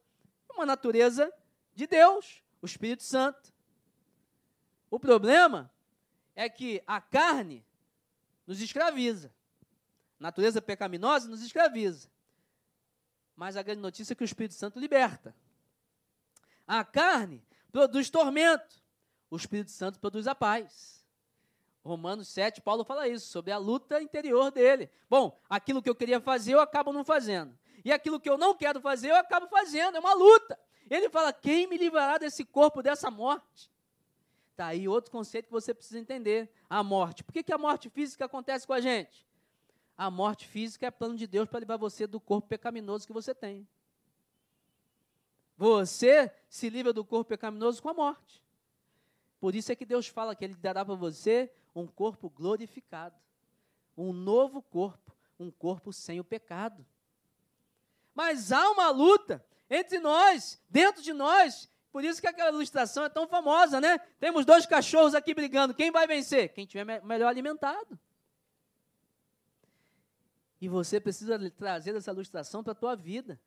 [0.48, 1.30] e uma natureza
[1.74, 3.52] de Deus, o Espírito Santo.
[4.88, 5.70] O problema
[6.36, 7.66] é que a carne
[8.46, 9.34] nos escraviza.
[10.18, 12.08] Natureza pecaminosa nos escraviza.
[13.34, 15.34] Mas a grande notícia é que o Espírito Santo liberta.
[16.66, 18.82] A carne produz tormento,
[19.30, 21.04] o Espírito Santo produz a paz.
[21.84, 24.90] Romanos 7, Paulo fala isso, sobre a luta interior dele.
[25.08, 27.56] Bom, aquilo que eu queria fazer, eu acabo não fazendo.
[27.84, 29.96] E aquilo que eu não quero fazer, eu acabo fazendo.
[29.96, 30.58] É uma luta.
[30.90, 33.70] Ele fala: quem me livrará desse corpo, dessa morte?
[34.50, 37.22] Está aí outro conceito que você precisa entender: a morte.
[37.22, 39.24] Por que, que a morte física acontece com a gente?
[39.96, 43.34] A morte física é plano de Deus para livrar você do corpo pecaminoso que você
[43.34, 43.66] tem.
[45.56, 48.42] Você se livra do corpo pecaminoso com a morte.
[49.40, 53.14] Por isso é que Deus fala que Ele dará para você um corpo glorificado,
[53.96, 56.84] um novo corpo, um corpo sem o pecado.
[58.14, 61.70] Mas há uma luta entre nós, dentro de nós.
[61.92, 63.98] Por isso que aquela ilustração é tão famosa, né?
[64.18, 65.74] Temos dois cachorros aqui brigando.
[65.74, 66.52] Quem vai vencer?
[66.52, 67.98] Quem tiver me melhor alimentado.
[70.60, 73.38] E você precisa trazer essa ilustração para a tua vida.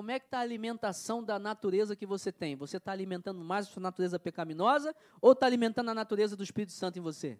[0.00, 2.56] Como é que está a alimentação da natureza que você tem?
[2.56, 6.72] Você está alimentando mais a sua natureza pecaminosa ou está alimentando a natureza do Espírito
[6.72, 7.38] Santo em você?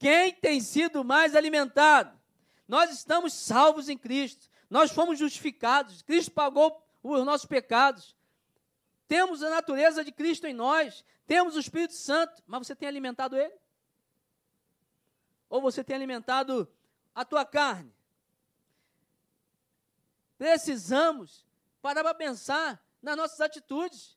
[0.00, 2.20] Quem tem sido mais alimentado?
[2.66, 4.50] Nós estamos salvos em Cristo.
[4.68, 6.02] Nós fomos justificados.
[6.02, 8.16] Cristo pagou os nossos pecados.
[9.06, 11.04] Temos a natureza de Cristo em nós.
[11.24, 12.42] Temos o Espírito Santo.
[12.48, 13.54] Mas você tem alimentado ele?
[15.48, 16.68] Ou você tem alimentado
[17.14, 17.94] a tua carne?
[20.36, 21.46] Precisamos
[21.82, 24.16] parar para pensar nas nossas atitudes,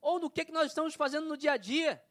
[0.00, 2.02] ou no que, que nós estamos fazendo no dia a dia.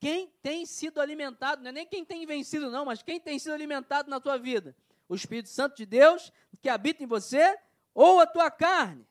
[0.00, 3.52] Quem tem sido alimentado, não é nem quem tem vencido, não, mas quem tem sido
[3.52, 4.74] alimentado na tua vida?
[5.08, 7.56] O Espírito Santo de Deus que habita em você
[7.94, 9.06] ou a tua carne?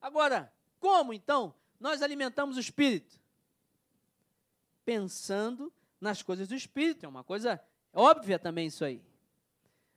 [0.00, 3.18] Agora, como então nós alimentamos o Espírito?
[4.84, 9.02] Pensando nas coisas do Espírito, é uma coisa óbvia também isso aí.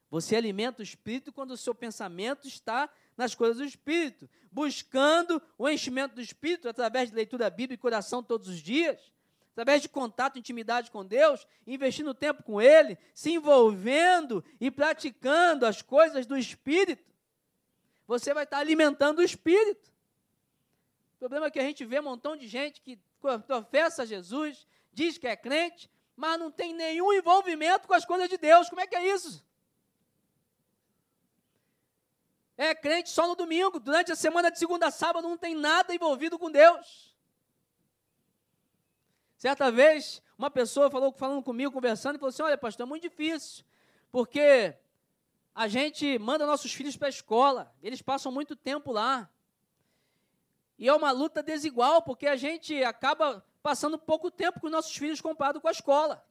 [0.10, 5.68] Você alimenta o Espírito quando o seu pensamento está nas coisas do Espírito, buscando o
[5.70, 9.00] enchimento do Espírito através de leitura bíblica e coração todos os dias,
[9.52, 15.82] através de contato, intimidade com Deus, investindo tempo com Ele, se envolvendo e praticando as
[15.82, 17.14] coisas do Espírito,
[18.08, 19.92] você vai estar alimentando o Espírito.
[21.16, 23.00] O problema é que a gente vê um montão de gente que
[23.48, 28.38] professa Jesus, diz que é crente, mas não tem nenhum envolvimento com as coisas de
[28.38, 28.70] Deus.
[28.70, 29.44] Como é que é isso?
[32.58, 35.94] É crente só no domingo, durante a semana de segunda a sábado não tem nada
[35.94, 37.16] envolvido com Deus.
[39.38, 43.04] Certa vez, uma pessoa falou falando comigo, conversando, e falou assim: Olha, pastor, é muito
[43.04, 43.66] difícil,
[44.12, 44.76] porque
[45.56, 49.30] a gente manda nossos filhos para a escola, eles passam muito tempo lá.
[50.78, 55.22] E é uma luta desigual, porque a gente acaba passando pouco tempo com nossos filhos
[55.22, 56.26] comparado com a escola.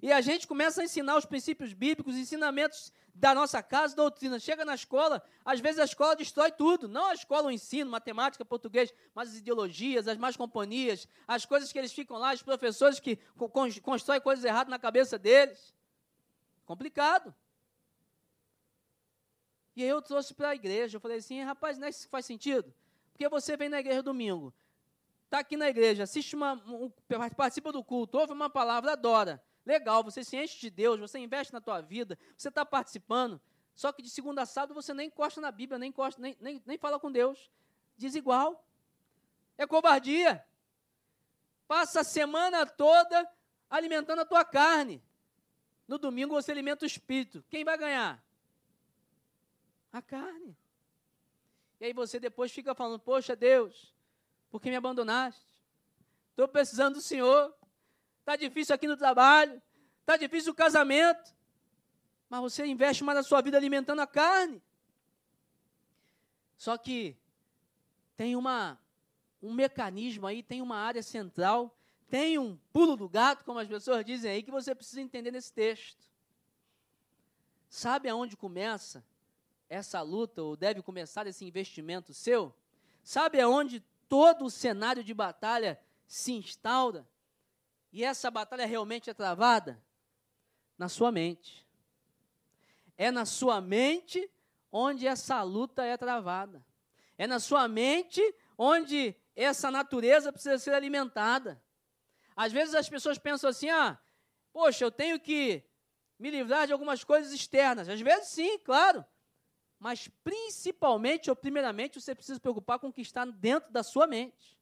[0.00, 4.38] E a gente começa a ensinar os princípios bíblicos, ensinamentos da nossa casa, doutrina.
[4.38, 6.88] Chega na escola, às vezes a escola destrói tudo.
[6.88, 11.72] Não a escola, o ensino, matemática, português, mas as ideologias, as más companhias, as coisas
[11.72, 13.16] que eles ficam lá, os professores que
[13.82, 15.74] constroem coisas erradas na cabeça deles.
[16.64, 17.34] Complicado.
[19.74, 22.10] E aí eu trouxe para a igreja, eu falei assim, rapaz, não é isso que
[22.10, 22.72] faz sentido?
[23.12, 24.52] Porque você vem na igreja domingo,
[25.24, 26.90] está aqui na igreja, assiste uma, um,
[27.36, 29.42] participa do culto, ouve uma palavra, adora.
[29.68, 33.38] Legal, você se enche de Deus, você investe na tua vida, você está participando.
[33.74, 36.62] Só que de segunda a sábado você nem encosta na Bíblia, nem, encosta, nem, nem,
[36.64, 37.50] nem fala com Deus.
[37.94, 38.66] Desigual.
[39.58, 40.42] É covardia.
[41.66, 43.30] Passa a semana toda
[43.68, 45.02] alimentando a tua carne.
[45.86, 47.44] No domingo você alimenta o espírito.
[47.50, 48.24] Quem vai ganhar?
[49.92, 50.56] A carne.
[51.78, 53.94] E aí você depois fica falando: Poxa, Deus,
[54.50, 55.46] por que me abandonaste?
[56.30, 57.54] Estou precisando do Senhor.
[58.28, 59.60] Está difícil aqui no trabalho,
[60.00, 61.34] está difícil o casamento,
[62.28, 64.62] mas você investe mais na sua vida alimentando a carne.
[66.58, 67.16] Só que
[68.18, 68.78] tem uma,
[69.42, 71.74] um mecanismo aí, tem uma área central,
[72.10, 75.50] tem um pulo do gato, como as pessoas dizem aí, que você precisa entender nesse
[75.50, 76.06] texto.
[77.66, 79.02] Sabe aonde começa
[79.70, 82.54] essa luta, ou deve começar esse investimento seu?
[83.02, 87.08] Sabe aonde todo o cenário de batalha se instaura?
[87.92, 89.82] E essa batalha realmente é travada?
[90.76, 91.66] Na sua mente.
[92.96, 94.30] É na sua mente
[94.70, 96.64] onde essa luta é travada.
[97.16, 98.22] É na sua mente
[98.56, 101.62] onde essa natureza precisa ser alimentada.
[102.36, 103.98] Às vezes as pessoas pensam assim: ah,
[104.52, 105.64] poxa, eu tenho que
[106.18, 107.88] me livrar de algumas coisas externas.
[107.88, 109.04] Às vezes, sim, claro.
[109.78, 114.06] Mas principalmente ou primeiramente, você precisa se preocupar com o que está dentro da sua
[114.06, 114.58] mente.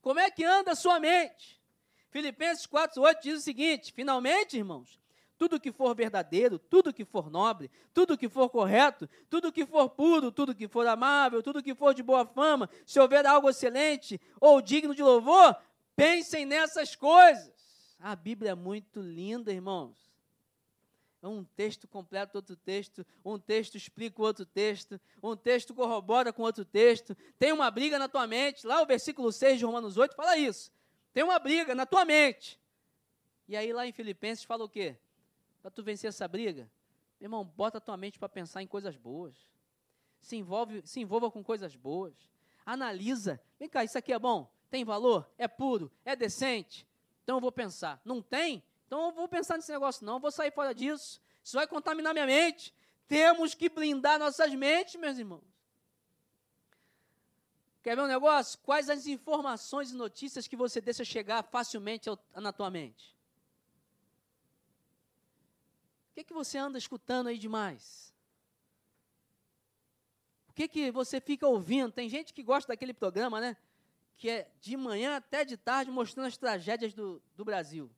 [0.00, 1.60] Como é que anda a sua mente?
[2.10, 4.98] Filipenses 4:8 diz o seguinte: finalmente, irmãos,
[5.38, 9.90] tudo que for verdadeiro, tudo que for nobre, tudo que for correto, tudo que for
[9.90, 14.20] puro, tudo que for amável, tudo que for de boa fama, se houver algo excelente
[14.40, 15.56] ou digno de louvor,
[15.94, 17.52] pensem nessas coisas.
[17.98, 20.06] A Bíblia é muito linda, irmãos.
[21.22, 26.64] Um texto completa outro texto, um texto explica outro texto, um texto corrobora com outro
[26.64, 27.16] texto.
[27.38, 28.66] Tem uma briga na tua mente.
[28.66, 30.70] Lá o versículo 6 de Romanos 8 fala isso.
[31.16, 32.60] Tem uma briga na tua mente.
[33.48, 34.98] E aí lá em Filipenses fala o quê?
[35.62, 36.70] Para tu vencer essa briga,
[37.18, 39.34] meu irmão, bota a tua mente para pensar em coisas boas.
[40.20, 42.12] Se envolve, se envolva com coisas boas.
[42.66, 43.40] Analisa.
[43.58, 44.52] Vem cá, isso aqui é bom?
[44.68, 45.26] Tem valor?
[45.38, 45.90] É puro?
[46.04, 46.86] É decente?
[47.24, 47.98] Então eu vou pensar.
[48.04, 48.62] Não tem?
[48.86, 51.18] Então eu vou pensar nesse negócio, não, vou sair fora disso.
[51.42, 52.74] Isso vai contaminar minha mente.
[53.08, 55.55] Temos que blindar nossas mentes, meus irmãos.
[57.86, 58.58] Quer ver um negócio?
[58.64, 63.16] Quais as informações e notícias que você deixa chegar facilmente na tua mente?
[66.10, 68.12] O que, que você anda escutando aí demais?
[70.48, 71.92] O que, que você fica ouvindo?
[71.92, 73.56] Tem gente que gosta daquele programa, né?
[74.16, 77.88] Que é de manhã até de tarde mostrando as tragédias do, do Brasil.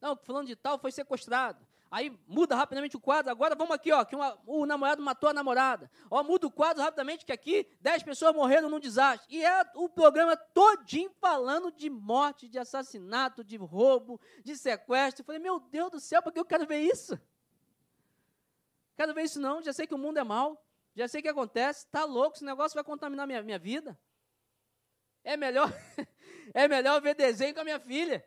[0.00, 1.66] Não, falando de tal foi sequestrado.
[1.90, 3.32] Aí muda rapidamente o quadro.
[3.32, 5.90] Agora vamos aqui, ó, que uma, o namorado matou a namorada.
[6.08, 9.26] Ó, muda o quadro rapidamente, que aqui 10 pessoas morreram num desastre.
[9.28, 15.22] E é o programa todinho falando de morte, de assassinato, de roubo, de sequestro.
[15.22, 17.18] Eu falei, meu Deus do céu, por que eu quero ver isso?
[18.94, 20.62] Quero ver isso não, já sei que o mundo é mau,
[20.94, 23.98] já sei o que acontece, está louco, esse negócio vai contaminar minha, minha vida.
[25.24, 25.72] É melhor,
[26.54, 28.24] é melhor ver desenho com a minha filha.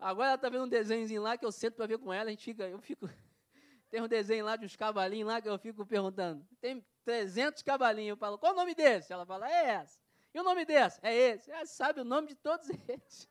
[0.00, 2.30] Agora ela está vendo um desenhozinho lá que eu sento para ver com ela, a
[2.30, 3.08] gente fica, eu fico.
[3.90, 6.46] Tem um desenho lá de uns cavalinhos lá que eu fico perguntando.
[6.60, 8.10] Tem 300 cavalinhos.
[8.10, 9.12] Eu falo, qual o nome desse?
[9.12, 9.98] Ela fala, é essa.
[10.32, 10.98] E o nome desse?
[11.02, 11.50] É esse.
[11.50, 13.28] Ela sabe o nome de todos eles.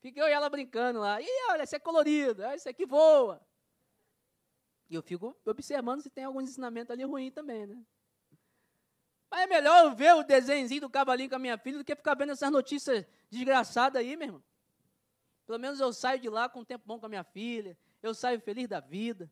[0.00, 1.20] Fiquei eu e ela brincando lá.
[1.20, 3.44] E olha, esse é colorido, esse aqui voa.
[4.88, 7.76] E eu fico observando se tem algum ensinamento ali ruim também, né?
[9.30, 11.94] Mas é melhor eu ver o desenhozinho do cavalinho com a minha filha do que
[11.94, 14.49] ficar vendo essas notícias desgraçadas aí, meu irmão.
[15.50, 18.14] Pelo menos eu saio de lá com um tempo bom com a minha filha, eu
[18.14, 19.28] saio feliz da vida.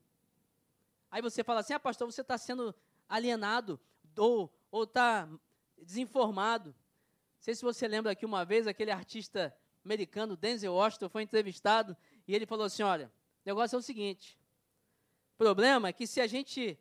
[1.08, 2.74] Aí você fala assim, ah, pastor, você está sendo
[3.08, 3.78] alienado
[4.16, 4.52] ou
[4.82, 5.28] está
[5.80, 6.70] desinformado.
[6.70, 6.74] Não
[7.38, 12.34] sei se você lembra aqui uma vez, aquele artista americano, Denzel Washington, foi entrevistado e
[12.34, 14.36] ele falou assim, olha, o negócio é o seguinte,
[15.34, 16.76] o problema é que se a gente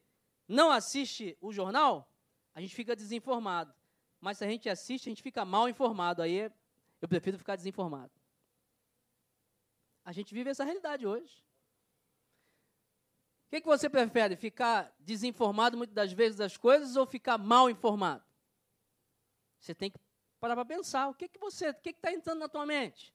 [0.48, 2.12] não assiste o jornal,
[2.56, 3.72] a gente fica desinformado.
[4.20, 6.24] Mas se a gente assiste, a gente fica mal informado.
[6.24, 6.52] Aí
[7.00, 8.17] eu prefiro ficar desinformado.
[10.08, 11.44] A gente vive essa realidade hoje.
[13.46, 14.38] O que, que você prefere?
[14.38, 18.24] Ficar desinformado muitas das vezes das coisas ou ficar mal informado?
[19.60, 20.00] Você tem que
[20.40, 21.10] parar para pensar.
[21.10, 23.14] O que, que você, o que está entrando na tua mente?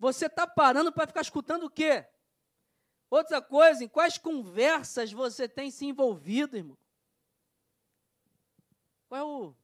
[0.00, 2.04] Você está parando para ficar escutando o quê?
[3.08, 6.78] Outra coisa, em quais conversas você tem se envolvido, irmão?
[9.08, 9.54] Qual é o,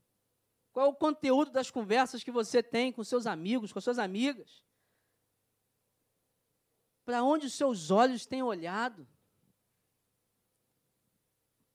[0.72, 4.62] qual é o conteúdo das conversas que você tem com seus amigos, com suas amigas?
[7.08, 9.08] Para onde os seus olhos têm olhado.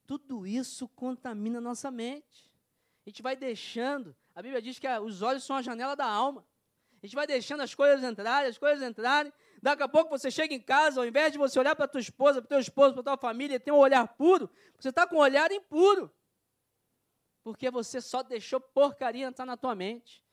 [0.05, 2.51] Tudo isso contamina a nossa mente.
[3.03, 6.45] A gente vai deixando, a Bíblia diz que os olhos são a janela da alma.
[7.01, 9.33] A gente vai deixando as coisas entrarem, as coisas entrarem.
[9.59, 12.39] Daqui a pouco você chega em casa, ao invés de você olhar para tua esposa,
[12.39, 15.51] para teu esposo, para tua família, ter um olhar puro, você está com um olhar
[15.51, 16.13] impuro.
[17.43, 20.23] Porque você só deixou porcaria entrar na tua mente,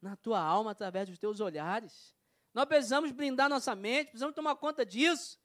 [0.00, 2.14] na tua alma, através dos teus olhares.
[2.54, 5.40] Nós precisamos blindar nossa mente, precisamos tomar conta disso.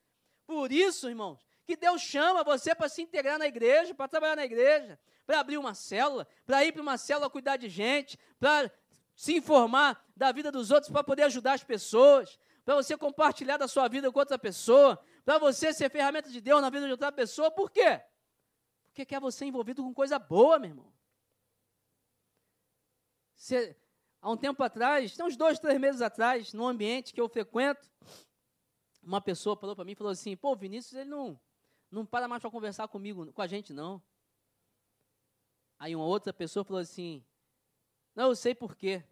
[0.45, 4.45] Por isso, irmãos, que Deus chama você para se integrar na igreja, para trabalhar na
[4.45, 8.71] igreja, para abrir uma célula, para ir para uma célula cuidar de gente, para
[9.15, 13.67] se informar da vida dos outros para poder ajudar as pessoas, para você compartilhar da
[13.67, 17.11] sua vida com outra pessoa, para você ser ferramenta de Deus na vida de outra
[17.11, 17.51] pessoa.
[17.51, 18.01] Por quê?
[18.85, 20.93] Porque quer você envolvido com coisa boa, meu irmão.
[23.35, 23.75] Você,
[24.21, 27.89] há um tempo atrás, tem uns dois, três meses atrás, num ambiente que eu frequento,
[29.01, 31.39] uma pessoa falou para mim, falou assim, pô, Vinícius, ele não,
[31.89, 34.01] não para mais para conversar comigo, com a gente, não.
[35.77, 37.23] Aí uma outra pessoa falou assim,
[38.13, 39.03] não, eu sei por quê.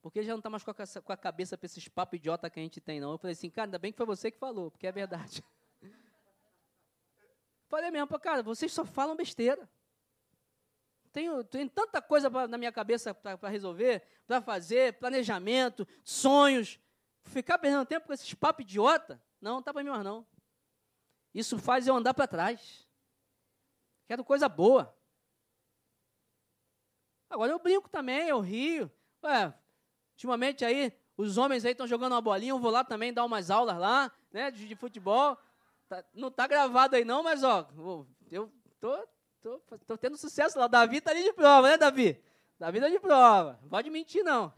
[0.00, 2.48] Porque ele já não está mais com a, com a cabeça para esses papos idiota
[2.48, 3.12] que a gente tem, não.
[3.12, 5.42] Eu falei assim, cara, ainda bem que foi você que falou, porque é verdade.
[7.68, 9.68] falei mesmo, cara, vocês só falam besteira.
[11.14, 16.80] Tenho, tenho tanta coisa pra, na minha cabeça para resolver, para fazer, planejamento, sonhos.
[17.22, 20.26] Ficar perdendo tempo com esses papos idiota, não, não está para mim mais não.
[21.32, 22.84] Isso faz eu andar para trás.
[24.08, 24.92] Quero coisa boa.
[27.30, 28.90] Agora eu brinco também, eu rio.
[29.22, 29.54] Ué,
[30.14, 33.50] Ultimamente aí, os homens aí estão jogando uma bolinha, eu vou lá também dar umas
[33.50, 35.38] aulas lá, né, de, de futebol.
[35.88, 37.68] Tá, não está gravado aí não, mas ó,
[38.32, 39.08] eu tô,
[39.44, 40.64] tô, tô tendo sucesso lá.
[40.64, 42.22] O Davi está ali de prova, né, Davi?
[42.58, 43.58] Davi está de prova.
[43.60, 44.54] Não pode mentir, não.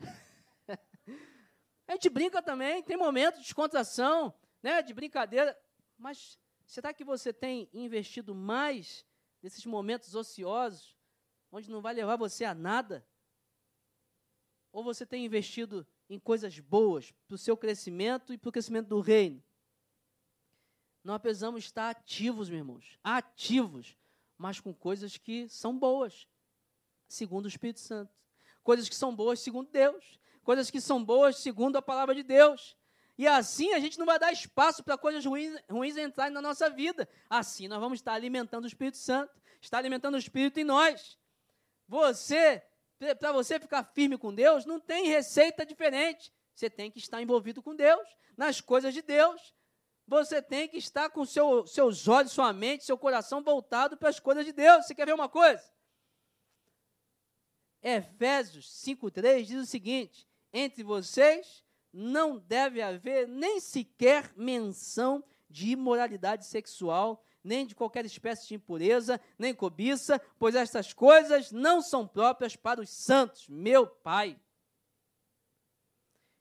[1.88, 4.32] A gente brinca também, tem momentos de descontração,
[4.62, 5.56] né, de brincadeira,
[5.98, 9.04] mas será que você tem investido mais
[9.42, 10.96] nesses momentos ociosos,
[11.50, 13.06] onde não vai levar você a nada?
[14.72, 18.88] Ou você tem investido em coisas boas para o seu crescimento e para o crescimento
[18.88, 19.42] do reino?
[21.04, 23.96] Nós precisamos estar ativos, meus irmãos, ativos,
[24.38, 26.26] mas com coisas que são boas,
[27.08, 28.14] segundo o Espírito Santo.
[28.62, 30.18] Coisas que são boas segundo Deus.
[30.42, 32.76] Coisas que são boas segundo a palavra de Deus.
[33.18, 36.68] E assim a gente não vai dar espaço para coisas ruins, ruins entrarem na nossa
[36.68, 37.08] vida.
[37.30, 41.18] Assim nós vamos estar alimentando o Espírito Santo, estar alimentando o Espírito em nós.
[41.88, 42.62] Você
[43.18, 46.32] para você ficar firme com Deus, não tem receita diferente.
[46.54, 49.54] Você tem que estar envolvido com Deus, nas coisas de Deus.
[50.06, 54.20] Você tem que estar com seu, seus olhos, sua mente, seu coração voltado para as
[54.20, 54.86] coisas de Deus.
[54.86, 55.64] Você quer ver uma coisa?
[57.82, 66.46] Efésios 5,3 diz o seguinte: entre vocês não deve haver nem sequer menção de imoralidade
[66.46, 72.54] sexual, nem de qualquer espécie de impureza, nem cobiça, pois estas coisas não são próprias
[72.54, 74.38] para os santos, meu Pai.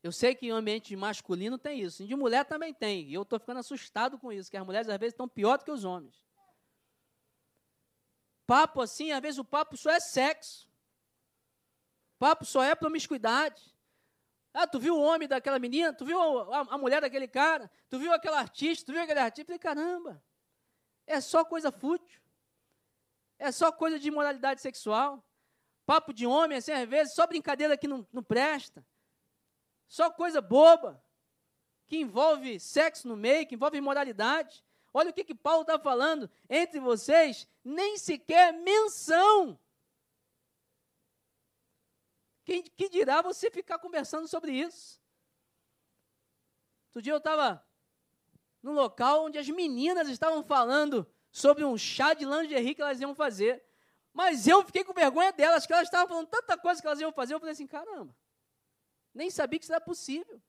[0.06, 3.40] Eu sei que em ambiente masculino tem isso, de mulher também tem, e eu estou
[3.40, 6.24] ficando assustado com isso, que as mulheres às vezes estão pior do que os homens.
[8.46, 10.70] Papo assim, às vezes o papo só é sexo.
[12.20, 13.76] Papo só é promiscuidade.
[14.54, 15.92] Ah, tu viu o homem daquela menina?
[15.92, 17.68] Tu viu a, a, a mulher daquele cara?
[17.90, 18.86] Tu viu aquele artista?
[18.86, 19.42] Tu viu aquele artista?
[19.42, 20.24] Eu falei, caramba.
[21.08, 22.22] É só coisa fútil.
[23.40, 25.26] É só coisa de imoralidade sexual.
[25.84, 28.86] Papo de homem, assim, às vezes, só brincadeira que não, não presta.
[29.88, 31.04] Só coisa boba,
[31.88, 34.64] que envolve sexo no meio, que envolve imoralidade.
[34.94, 36.30] Olha o que, que Paulo está falando.
[36.50, 39.60] Entre vocês, nem sequer menção.
[42.44, 45.02] Quem que dirá você ficar conversando sobre isso?
[46.90, 47.66] Outro dia eu estava
[48.62, 53.14] no local onde as meninas estavam falando sobre um chá de lingerie que elas iam
[53.14, 53.64] fazer.
[54.14, 57.12] Mas eu fiquei com vergonha delas, que elas estavam falando tanta coisa que elas iam
[57.12, 57.34] fazer.
[57.34, 58.16] Eu falei assim: caramba,
[59.16, 60.42] nem sabia que isso era possível.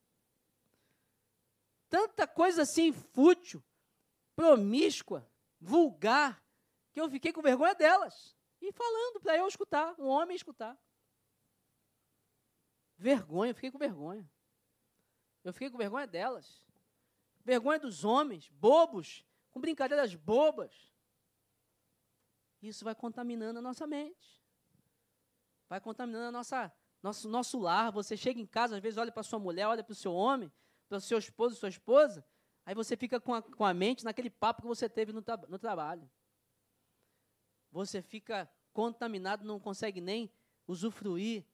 [1.88, 3.64] Tanta coisa assim fútil,
[4.34, 5.26] promíscua,
[5.60, 6.44] vulgar,
[6.92, 8.36] que eu fiquei com vergonha delas.
[8.60, 10.76] E falando para eu escutar, um homem escutar.
[12.98, 14.28] Vergonha, eu fiquei com vergonha.
[15.44, 16.66] Eu fiquei com vergonha delas
[17.46, 20.92] vergonha dos homens, bobos, com brincadeiras bobas.
[22.60, 24.42] Isso vai contaminando a nossa mente.
[25.68, 26.72] Vai contaminando a nossa,
[27.06, 27.92] nosso, nosso lar.
[27.92, 30.52] Você chega em casa, às vezes olha para sua mulher, olha para o seu homem,
[30.88, 32.24] para o seu esposo, sua esposa,
[32.64, 35.36] aí você fica com a, com a mente naquele papo que você teve no, tra
[35.48, 36.08] no trabalho.
[37.70, 40.30] Você fica contaminado, não consegue nem
[40.66, 41.44] usufruir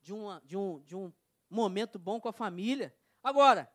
[0.00, 1.12] de, uma, de, um, de um
[1.48, 2.94] momento bom com a família.
[3.22, 3.70] Agora,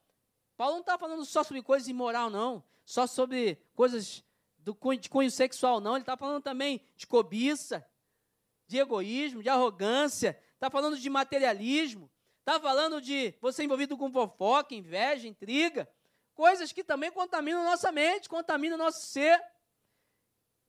[0.57, 2.63] Paulo não está falando só sobre coisas imoral, não.
[2.83, 4.23] Só sobre coisas
[4.57, 5.93] do de cunho sexual, não.
[5.93, 7.85] Ele está falando também de cobiça,
[8.67, 10.39] de egoísmo, de arrogância.
[10.55, 12.09] Está falando de materialismo.
[12.39, 15.89] Está falando de você envolvido com fofoca, inveja, intriga.
[16.33, 19.41] Coisas que também contaminam nossa mente, contaminam nosso ser.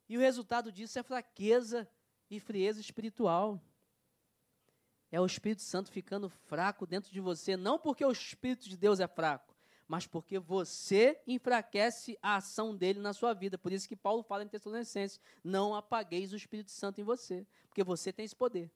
[0.09, 1.89] E o resultado disso é fraqueza
[2.31, 3.61] e frieza espiritual.
[5.11, 8.99] É o Espírito Santo ficando fraco dentro de você, não porque o Espírito de Deus
[9.01, 9.55] é fraco,
[9.87, 13.57] mas porque você enfraquece a ação dele na sua vida.
[13.57, 17.85] Por isso que Paulo fala em Tessalonicenses: não apagueis o Espírito Santo em você, porque
[17.85, 18.71] você tem esse poder.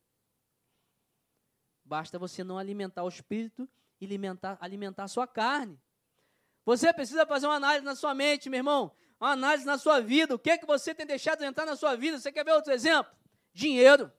[1.91, 3.69] Basta você não alimentar o espírito
[4.01, 5.77] e alimentar, alimentar a sua carne.
[6.65, 8.95] Você precisa fazer uma análise na sua mente, meu irmão.
[9.19, 10.37] Uma análise na sua vida.
[10.37, 12.17] O que é que você tem deixado de entrar na sua vida?
[12.17, 13.13] Você quer ver outro exemplo?
[13.53, 14.13] Dinheiro.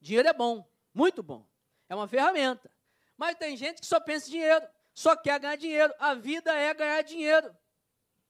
[0.00, 1.48] Dinheiro é bom, muito bom.
[1.88, 2.68] É uma ferramenta.
[3.16, 5.94] Mas tem gente que só pensa em dinheiro, só quer ganhar dinheiro.
[6.00, 7.56] A vida é ganhar dinheiro.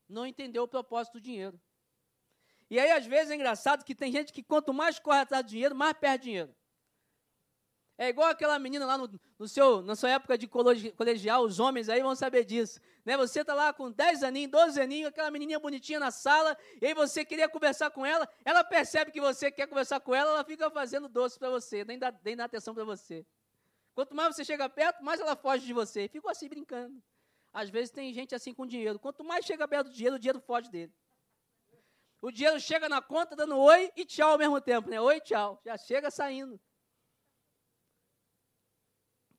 [0.06, 1.58] Não entendeu o propósito do dinheiro.
[2.68, 5.48] E aí, às vezes, é engraçado que tem gente que quanto mais corre atrás do
[5.48, 6.54] dinheiro, mais perde dinheiro.
[8.00, 11.88] É igual aquela menina lá no, no, seu, na sua época de colegial, os homens
[11.88, 12.80] aí vão saber disso.
[13.04, 13.16] Né?
[13.16, 16.94] Você está lá com 10 aninhos, 12 aninhos, aquela menininha bonitinha na sala, e aí
[16.94, 20.70] você queria conversar com ela, ela percebe que você quer conversar com ela, ela fica
[20.70, 23.26] fazendo doce para você, nem dá, nem dá atenção para você.
[23.94, 26.06] Quanto mais você chega perto, mais ela foge de você.
[26.06, 27.02] Ficou assim brincando.
[27.52, 28.96] Às vezes tem gente assim com dinheiro.
[28.96, 30.92] Quanto mais chega perto do dinheiro, o dinheiro foge dele.
[32.20, 35.00] O dinheiro chega na conta dando oi e tchau ao mesmo tempo, né?
[35.00, 35.60] Oi tchau.
[35.64, 36.60] Já chega saindo.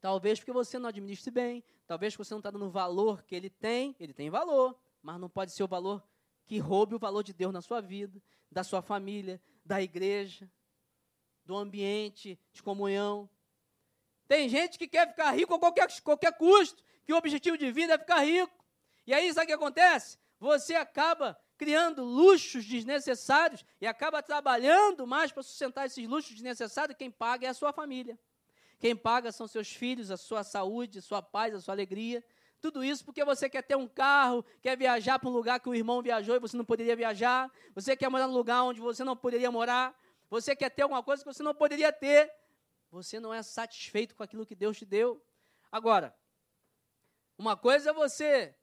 [0.02, 3.36] Talvez porque você não administre bem, talvez porque você não está dando o valor que
[3.36, 6.04] ele tem, ele tem valor, mas não pode ser o valor
[6.45, 8.22] que roube o valor de Deus na sua vida,
[8.52, 10.50] da sua família, da igreja,
[11.45, 13.30] do ambiente de comunhão.
[14.28, 17.93] Tem gente que quer ficar rico a qualquer, qualquer custo, que o objetivo de vida
[17.93, 18.66] é ficar rico.
[19.06, 20.18] E aí, sabe o que acontece?
[20.39, 27.12] Você acaba criando luxos desnecessários e acaba trabalhando mais para sustentar esses luxos desnecessários, quem
[27.12, 28.18] paga é a sua família.
[28.80, 32.24] Quem paga são seus filhos, a sua saúde, a sua paz, a sua alegria.
[32.62, 35.76] Tudo isso porque você quer ter um carro, quer viajar para um lugar que o
[35.76, 37.52] irmão viajou e você não poderia viajar.
[37.76, 39.98] Você quer morar num lugar onde você não poderia morar.
[40.30, 42.32] Você quer ter alguma coisa que você não poderia ter.
[42.90, 45.22] Você não é satisfeito com aquilo que Deus te deu.
[45.72, 46.16] Agora,
[47.38, 48.56] uma coisa é você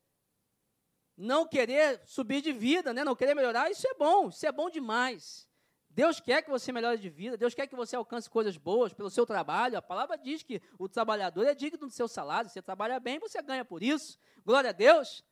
[1.17, 3.05] não querer subir de vida, né?
[3.05, 5.49] não querer melhorar, isso é bom, isso é bom demais.
[5.97, 9.09] Deus quer que você melhore de vida, Deus quer que você alcance coisas boas pelo
[9.09, 9.79] seu trabalho.
[9.79, 12.51] A palavra diz que o trabalhador é digno do seu salário.
[12.51, 14.19] Você trabalha bem, você ganha por isso.
[14.45, 15.25] Glória a Deus.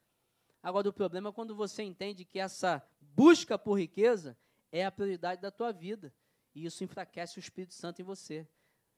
[0.62, 4.38] Agora, o problema é quando você entende que essa busca por riqueza
[4.72, 6.10] é a prioridade da tua vida.
[6.54, 8.48] E isso enfraquece o Espírito Santo em você.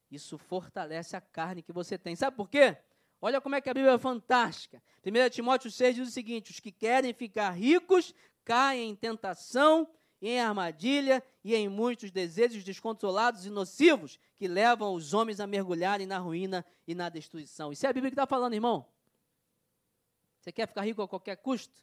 [0.08, 2.14] Isso fortalece a carne que você tem.
[2.14, 2.76] Sabe por quê?
[3.20, 4.80] Olha como é que a Bíblia é fantástica.
[5.04, 8.14] 1 Timóteo 6 diz o seguinte: os que querem ficar ricos
[8.44, 9.90] caem em tentação
[10.20, 16.06] em armadilha e em muitos desejos descontrolados e nocivos que levam os homens a mergulharem
[16.06, 17.72] na ruína e na destruição.
[17.72, 18.86] Isso é a Bíblia que está falando, irmão.
[20.40, 21.82] Você quer ficar rico a qualquer custo?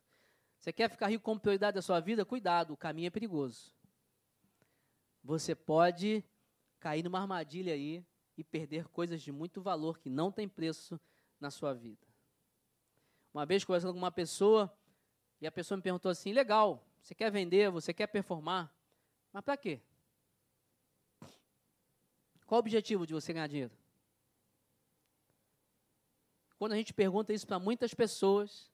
[0.59, 2.23] Você quer ficar rico como prioridade da sua vida?
[2.23, 3.73] Cuidado, o caminho é perigoso.
[5.23, 6.23] Você pode
[6.79, 8.03] cair numa armadilha aí
[8.37, 10.99] e perder coisas de muito valor que não tem preço
[11.39, 12.07] na sua vida.
[13.33, 14.71] Uma vez conversando com uma pessoa,
[15.41, 18.73] e a pessoa me perguntou assim: legal, você quer vender, você quer performar,
[19.33, 19.81] mas para quê?
[22.45, 23.77] Qual o objetivo de você ganhar dinheiro?
[26.57, 28.71] Quando a gente pergunta isso para muitas pessoas,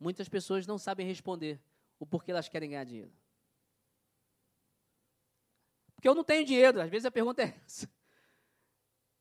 [0.00, 1.60] muitas pessoas não sabem responder
[1.98, 3.12] o porquê elas querem ganhar dinheiro.
[5.94, 7.86] Porque eu não tenho dinheiro, às vezes a pergunta é essa.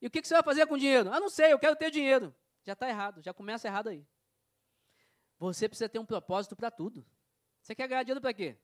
[0.02, 1.12] E o que você vai fazer com o dinheiro?
[1.12, 2.34] Ah, não sei, eu quero ter dinheiro.
[2.64, 4.08] Já está errado, já começa errado aí.
[5.38, 7.06] Você precisa ter um propósito para tudo.
[7.62, 8.58] Você quer ganhar dinheiro para quê?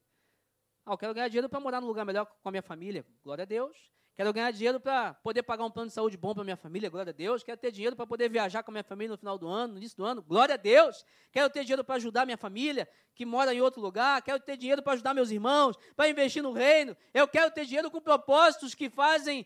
[0.85, 3.05] Ah, eu quero ganhar dinheiro para morar num lugar melhor com a minha família.
[3.23, 3.91] Glória a Deus.
[4.15, 6.89] Quero ganhar dinheiro para poder pagar um plano de saúde bom para minha família.
[6.89, 7.43] Glória a Deus.
[7.43, 9.79] Quero ter dinheiro para poder viajar com a minha família no final do ano, no
[9.79, 10.23] início do ano.
[10.23, 11.05] Glória a Deus.
[11.31, 14.19] Quero ter dinheiro para ajudar minha família que mora em outro lugar.
[14.23, 16.97] Quero ter dinheiro para ajudar meus irmãos, para investir no reino.
[17.13, 19.45] Eu quero ter dinheiro com propósitos que fazem,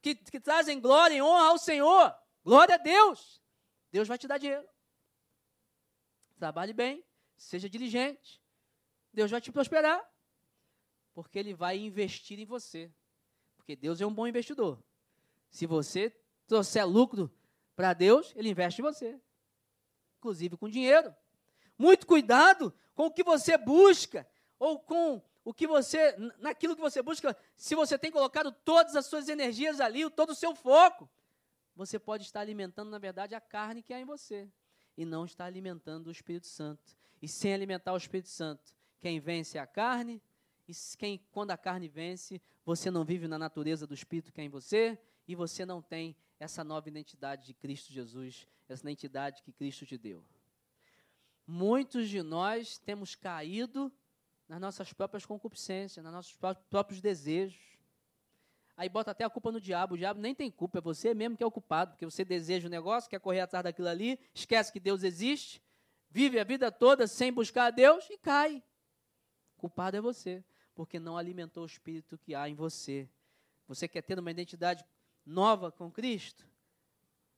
[0.00, 2.14] que, que trazem glória e honra ao Senhor.
[2.44, 3.42] Glória a Deus.
[3.90, 4.68] Deus vai te dar dinheiro.
[6.36, 7.02] Trabalhe bem,
[7.36, 8.43] seja diligente.
[9.14, 10.02] Deus vai te prosperar.
[11.14, 12.90] Porque Ele vai investir em você.
[13.56, 14.82] Porque Deus é um bom investidor.
[15.48, 16.14] Se você
[16.46, 17.32] trouxer lucro
[17.76, 19.20] para Deus, Ele investe em você.
[20.18, 21.14] Inclusive com dinheiro.
[21.78, 24.28] Muito cuidado com o que você busca.
[24.58, 29.06] Ou com o que você, naquilo que você busca, se você tem colocado todas as
[29.06, 31.08] suas energias ali, todo o seu foco,
[31.76, 34.48] você pode estar alimentando, na verdade, a carne que há em você
[34.96, 36.96] e não está alimentando o Espírito Santo.
[37.20, 38.73] E sem alimentar o Espírito Santo,
[39.04, 40.22] quem vence é a carne,
[40.66, 44.44] e quem, quando a carne vence, você não vive na natureza do Espírito que é
[44.44, 44.98] em você,
[45.28, 49.98] e você não tem essa nova identidade de Cristo Jesus, essa identidade que Cristo te
[49.98, 50.24] deu.
[51.46, 53.92] Muitos de nós temos caído
[54.48, 56.34] nas nossas próprias concupiscências, nos nossos
[56.70, 57.60] próprios desejos.
[58.74, 59.96] Aí bota até a culpa no diabo.
[59.96, 62.68] O diabo nem tem culpa, é você mesmo que é o culpado, porque você deseja
[62.68, 65.62] o um negócio, quer correr atrás daquilo ali, esquece que Deus existe,
[66.08, 68.62] vive a vida toda sem buscar a Deus e cai.
[69.64, 70.44] Culpado é você,
[70.74, 73.08] porque não alimentou o espírito que há em você.
[73.66, 74.84] Você quer ter uma identidade
[75.24, 76.46] nova com Cristo?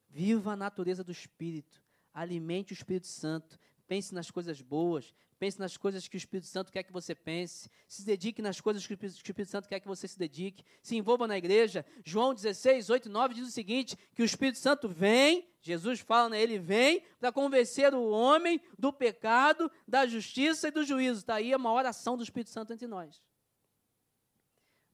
[0.09, 1.81] Viva a natureza do Espírito.
[2.12, 3.61] Alimente o Espírito Santo.
[3.87, 5.14] Pense nas coisas boas.
[5.39, 7.70] Pense nas coisas que o Espírito Santo quer que você pense.
[7.87, 10.64] Se dedique nas coisas que o Espírito Santo quer que você se dedique.
[10.82, 11.84] Se envolva na igreja.
[12.05, 16.30] João 16, 8 e 9 diz o seguinte: que o Espírito Santo vem, Jesus fala,
[16.30, 21.20] né, ele vem para convencer o homem do pecado, da justiça e do juízo.
[21.20, 23.22] Está aí uma oração do Espírito Santo entre nós.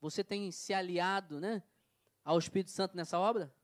[0.01, 1.63] Você tem se aliado né,
[2.25, 3.55] ao Espírito Santo nessa obra?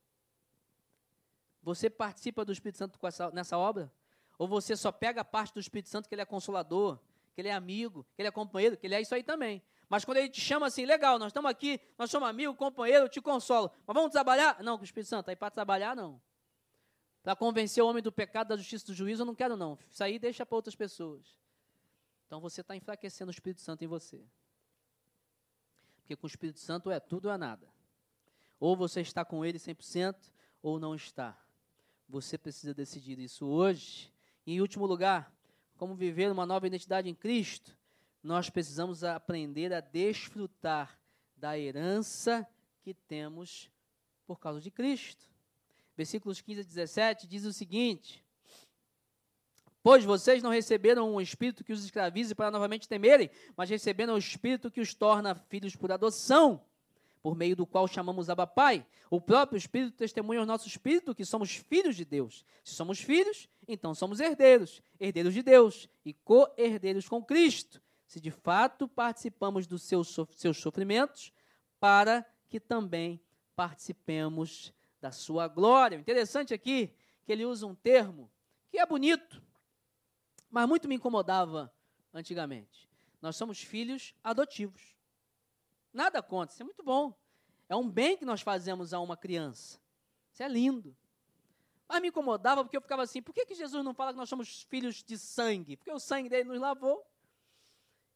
[1.61, 2.99] Você participa do Espírito Santo
[3.33, 3.93] nessa obra?
[4.39, 6.99] Ou você só pega a parte do Espírito Santo que ele é consolador,
[7.34, 9.62] que ele é amigo, que ele é companheiro, que ele é isso aí também.
[9.89, 13.09] Mas quando ele te chama assim, legal, nós estamos aqui, nós somos amigos, companheiro, eu
[13.09, 13.70] te consolo.
[13.86, 14.62] Mas vamos trabalhar?
[14.62, 16.20] Não, com o Espírito Santo, aí para trabalhar, não.
[17.22, 19.78] Para convencer o homem do pecado, da justiça do juízo, eu não quero, não.
[19.91, 21.36] Isso aí deixa para outras pessoas.
[22.26, 24.22] Então você está enfraquecendo o Espírito Santo em você.
[25.97, 27.66] Porque com o Espírito Santo é tudo ou é nada.
[28.61, 30.16] Ou você está com ele 100%
[30.62, 31.36] ou não está.
[32.09, 34.12] Você precisa decidir isso hoje
[34.53, 35.32] em último lugar,
[35.76, 37.76] como viver uma nova identidade em Cristo,
[38.22, 40.99] nós precisamos aprender a desfrutar
[41.36, 42.46] da herança
[42.80, 43.70] que temos
[44.26, 45.26] por causa de Cristo.
[45.96, 48.24] Versículos 15 a 17 diz o seguinte:
[49.82, 54.18] Pois vocês não receberam um espírito que os escravize para novamente temerem, mas receberam o
[54.18, 56.64] espírito que os torna filhos por adoção
[57.23, 58.87] por meio do qual chamamos Abba Pai.
[59.11, 62.45] O próprio Espírito testemunha ao nosso Espírito que somos filhos de Deus.
[62.64, 68.31] Se somos filhos, então somos herdeiros, herdeiros de Deus e co-herdeiros com Cristo, se de
[68.31, 71.33] fato participamos dos seus, seus sofrimentos,
[71.79, 73.21] para que também
[73.55, 75.99] participemos da sua glória.
[75.99, 76.93] O interessante aqui
[77.25, 78.31] que ele usa um termo
[78.71, 79.43] que é bonito,
[80.51, 81.73] mas muito me incomodava
[82.12, 82.89] antigamente.
[83.21, 84.97] Nós somos filhos adotivos.
[85.93, 87.14] Nada contra, isso é muito bom.
[87.68, 89.80] É um bem que nós fazemos a uma criança.
[90.32, 90.97] Isso é lindo.
[91.89, 94.28] Mas me incomodava porque eu ficava assim: por que, que Jesus não fala que nós
[94.28, 95.76] somos filhos de sangue?
[95.76, 97.05] Porque o sangue dele nos lavou.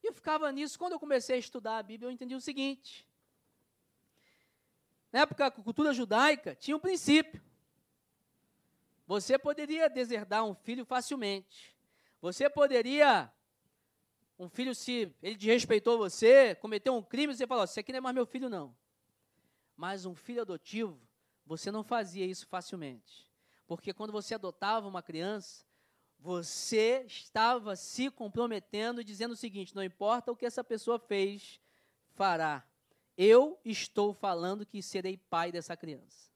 [0.02, 0.78] E eu ficava nisso.
[0.78, 3.06] Quando eu comecei a estudar a Bíblia, eu entendi o seguinte:
[5.12, 7.42] na época, a cultura judaica tinha um princípio.
[9.06, 11.76] Você poderia deserdar um filho facilmente.
[12.20, 13.30] Você poderia
[14.42, 18.00] um filho, se ele desrespeitou você, cometeu um crime, você falou: Você aqui não é
[18.00, 18.74] mais meu filho, não.
[19.76, 21.00] Mas um filho adotivo,
[21.46, 23.28] você não fazia isso facilmente.
[23.68, 25.64] Porque quando você adotava uma criança,
[26.18, 31.60] você estava se comprometendo, dizendo o seguinte: não importa o que essa pessoa fez,
[32.10, 32.66] fará.
[33.16, 36.32] Eu estou falando que serei pai dessa criança.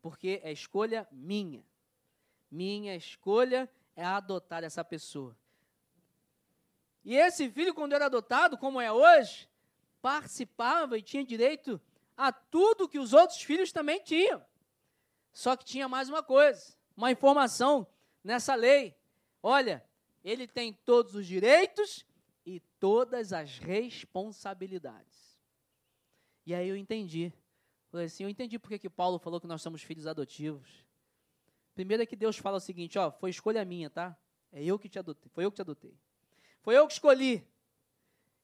[0.00, 1.62] Porque é escolha minha.
[2.50, 5.36] Minha escolha é adotar essa pessoa.
[7.04, 9.48] E esse filho, quando era adotado, como é hoje,
[10.00, 11.80] participava e tinha direito
[12.16, 14.44] a tudo que os outros filhos também tinham.
[15.32, 17.86] Só que tinha mais uma coisa, uma informação
[18.22, 18.94] nessa lei.
[19.42, 19.84] Olha,
[20.22, 22.04] ele tem todos os direitos
[22.44, 25.40] e todas as responsabilidades.
[26.44, 27.32] E aí eu entendi.
[27.90, 30.84] Falei assim, eu entendi porque que Paulo falou que nós somos filhos adotivos.
[31.74, 34.16] Primeiro é que Deus fala o seguinte, ó, foi escolha minha, tá?
[34.52, 35.96] É eu que te adotei, foi eu que te adotei.
[36.62, 37.46] Foi eu que escolhi.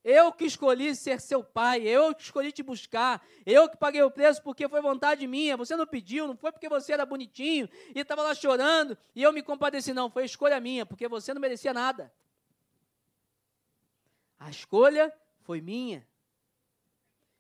[0.05, 4.11] Eu que escolhi ser seu pai, eu que escolhi te buscar, eu que paguei o
[4.11, 5.57] preço porque foi vontade minha.
[5.57, 9.33] Você não pediu, não foi porque você era bonitinho e estava lá chorando e eu
[9.33, 10.09] me compadeci, não.
[10.09, 12.13] Foi escolha minha, porque você não merecia nada.
[14.39, 16.07] A escolha foi minha.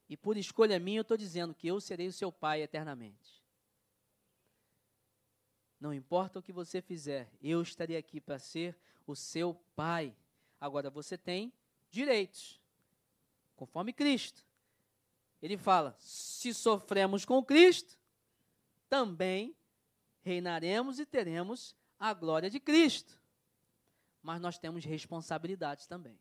[0.08, 3.42] E por escolha minha eu estou dizendo que eu serei o seu pai eternamente.
[5.80, 8.76] Não importa o que você fizer, eu estarei aqui para ser
[9.06, 10.14] o seu pai.
[10.60, 11.52] Agora você tem
[11.90, 12.60] direitos,
[13.56, 14.44] conforme Cristo.
[15.40, 17.98] Ele fala: se sofremos com Cristo,
[18.88, 19.56] também
[20.22, 23.18] reinaremos e teremos a glória de Cristo.
[24.22, 26.18] Mas nós temos responsabilidades também.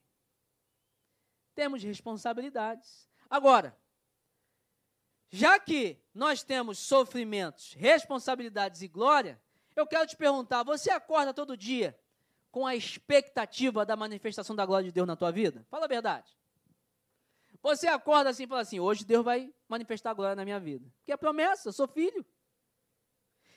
[1.56, 3.10] Temos responsabilidades.
[3.30, 3.78] Agora,
[5.30, 9.42] já que nós temos sofrimentos, responsabilidades e glória,
[9.76, 11.98] eu quero te perguntar: você acorda todo dia
[12.52, 15.66] com a expectativa da manifestação da glória de Deus na tua vida?
[15.70, 16.38] Fala a verdade.
[17.62, 20.90] Você acorda assim e fala assim: hoje Deus vai manifestar a glória na minha vida.
[21.06, 22.26] Que é promessa, eu sou filho.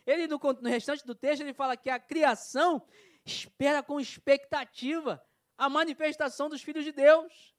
[0.07, 2.83] Ele, no, no restante do texto, ele fala que a criação
[3.25, 5.23] espera com expectativa
[5.57, 7.55] a manifestação dos filhos de Deus,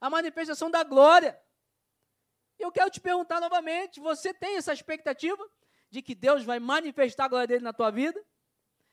[0.00, 1.38] a manifestação da glória.
[2.58, 5.44] Eu quero te perguntar novamente: você tem essa expectativa
[5.90, 8.24] de que Deus vai manifestar a glória dele na tua vida?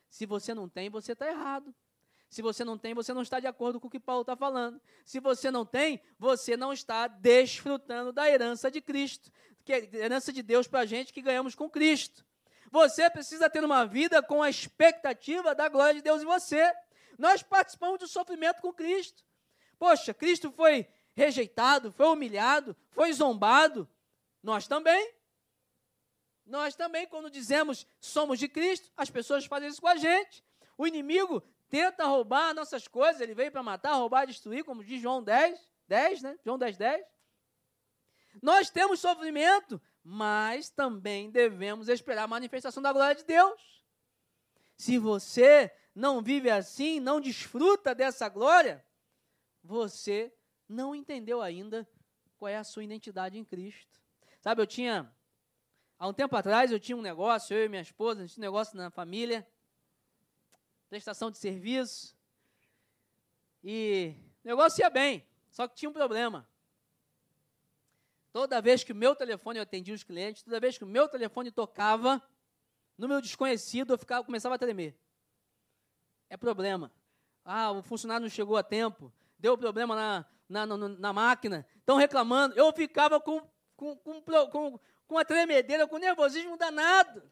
[0.10, 1.74] Se você não tem, você está errado.
[2.30, 4.80] Se você não tem, você não está de acordo com o que Paulo está falando.
[5.04, 9.32] Se você não tem, você não está desfrutando da herança de Cristo,
[9.66, 12.24] que é herança de Deus para a gente que ganhamos com Cristo.
[12.72, 16.72] Você precisa ter uma vida com a expectativa da glória de Deus em você.
[17.18, 19.24] Nós participamos do sofrimento com Cristo.
[19.80, 23.90] Poxa, Cristo foi rejeitado, foi humilhado, foi zombado.
[24.44, 25.14] Nós também.
[26.50, 30.44] Nós também, quando dizemos somos de Cristo, as pessoas fazem isso com a gente.
[30.78, 35.24] O inimigo tenta roubar nossas coisas, ele veio para matar, roubar, destruir, como diz João
[35.24, 36.40] 10, 10, né?
[36.44, 37.06] João 10, 10.
[38.42, 43.84] Nós temos sofrimento, mas também devemos esperar a manifestação da glória de Deus.
[44.76, 48.84] Se você não vive assim, não desfruta dessa glória,
[49.64, 50.34] você
[50.68, 51.88] não entendeu ainda
[52.38, 54.02] qual é a sua identidade em Cristo.
[54.40, 55.14] Sabe, eu tinha,
[56.00, 58.44] há um tempo atrás, eu tinha um negócio, eu e minha esposa, a gente tinha
[58.44, 59.46] um negócio na família,
[60.90, 62.16] prestação de serviço,
[63.62, 66.48] e o negócio ia bem, só que tinha um problema.
[68.32, 71.10] Toda vez que o meu telefone eu atendia os clientes, toda vez que o meu
[71.10, 72.24] telefone tocava,
[72.98, 74.98] no meu desconhecido, eu ficava, começava a tremer.
[76.30, 76.92] É problema.
[77.44, 81.98] Ah, o funcionário não chegou a tempo, deu problema na, na, na, na máquina, estão
[81.98, 82.56] reclamando.
[82.56, 83.42] Eu ficava com,
[83.76, 84.80] com, com, com,
[85.10, 87.30] com a tremedeira, com nervosismo danado.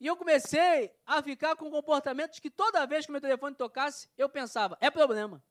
[0.00, 4.28] E eu comecei a ficar com comportamentos que toda vez que meu telefone tocasse, eu
[4.28, 5.42] pensava, é problema.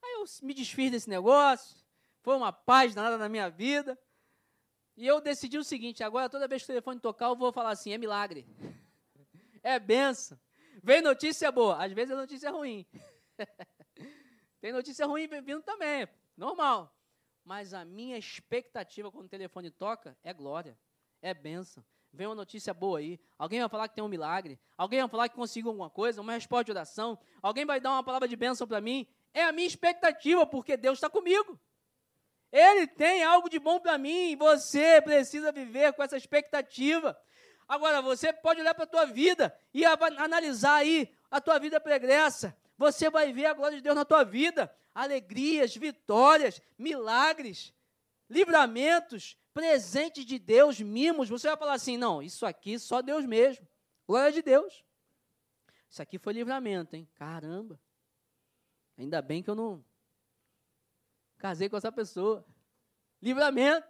[0.00, 1.76] Aí eu me desfiz desse negócio,
[2.22, 3.98] foi uma paz nada na minha vida.
[4.96, 7.70] E eu decidi o seguinte: agora, toda vez que o telefone tocar, eu vou falar
[7.70, 8.46] assim: é milagre.
[9.60, 10.38] É benção.
[10.84, 11.84] Vem notícia boa.
[11.84, 12.86] Às vezes é notícia ruim.
[14.60, 16.08] Tem notícia ruim vindo também.
[16.36, 16.96] Normal.
[17.48, 20.78] Mas a minha expectativa quando o telefone toca é glória.
[21.22, 21.82] É benção.
[22.12, 23.18] Vem uma notícia boa aí.
[23.38, 24.60] Alguém vai falar que tem um milagre.
[24.76, 27.18] Alguém vai falar que conseguiu alguma coisa, uma resposta de oração.
[27.40, 29.08] Alguém vai dar uma palavra de bênção para mim.
[29.32, 31.58] É a minha expectativa, porque Deus está comigo.
[32.52, 37.18] Ele tem algo de bom para mim, você precisa viver com essa expectativa.
[37.66, 42.54] Agora, você pode olhar para a tua vida e analisar aí a tua vida pregressa.
[42.76, 47.72] Você vai ver a glória de Deus na tua vida, alegrias, vitórias, milagres,
[48.28, 51.28] livramentos, presentes de Deus, mimos.
[51.28, 53.66] Você vai falar assim: não, isso aqui só Deus mesmo.
[54.06, 54.84] Glória de Deus.
[55.88, 57.08] Isso aqui foi livramento, hein?
[57.14, 57.80] Caramba.
[58.96, 59.84] Ainda bem que eu não
[61.38, 62.44] Casei com essa pessoa.
[63.22, 63.88] Livramento.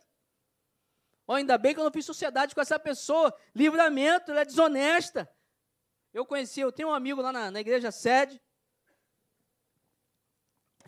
[1.26, 3.34] Ou ainda bem que eu não fiz sociedade com essa pessoa.
[3.54, 5.28] Livramento, ela é desonesta.
[6.12, 8.40] Eu conheci, eu tenho um amigo lá na, na igreja sede,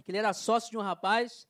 [0.03, 1.49] que ele era sócio de um rapaz.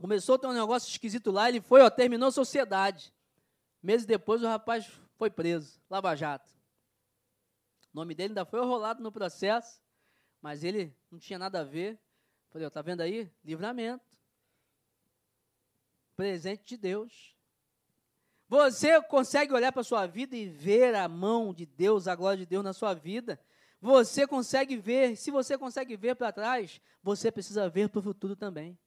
[0.00, 3.14] Começou a ter um negócio esquisito lá, ele foi, ó, terminou a sociedade.
[3.82, 6.50] Meses depois o rapaz foi preso, Lava Jato.
[7.92, 9.80] O nome dele ainda foi rolado no processo,
[10.40, 12.00] mas ele não tinha nada a ver.
[12.50, 13.30] Falei, está vendo aí?
[13.44, 14.04] Livramento.
[16.16, 17.36] Presente de Deus.
[18.48, 22.38] Você consegue olhar para a sua vida e ver a mão de Deus, a glória
[22.38, 23.40] de Deus na sua vida.
[23.82, 28.36] Você consegue ver, se você consegue ver para trás, você precisa ver para o futuro
[28.36, 28.78] também.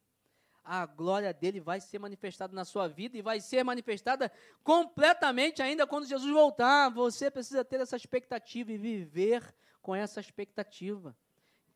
[0.64, 4.32] A glória dele vai ser manifestada na sua vida e vai ser manifestada
[4.64, 6.88] completamente ainda quando Jesus voltar.
[6.92, 11.14] Você precisa ter essa expectativa e viver com essa expectativa.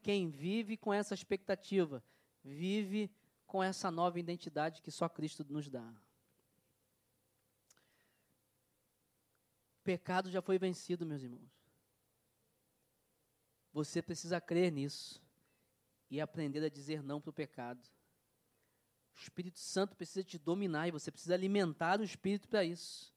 [0.02, 2.02] Quem vive com essa expectativa,
[2.42, 3.12] vive
[3.46, 5.94] com essa nova identidade que só Cristo nos dá.
[9.78, 11.59] O pecado já foi vencido, meus irmãos.
[13.72, 15.22] Você precisa crer nisso
[16.10, 17.80] e aprender a dizer não para o pecado.
[19.16, 23.14] O Espírito Santo precisa te dominar e você precisa alimentar o Espírito para isso.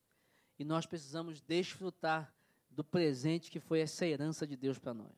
[0.59, 2.35] E nós precisamos desfrutar
[2.71, 5.17] do presente que foi essa herança de Deus para nós.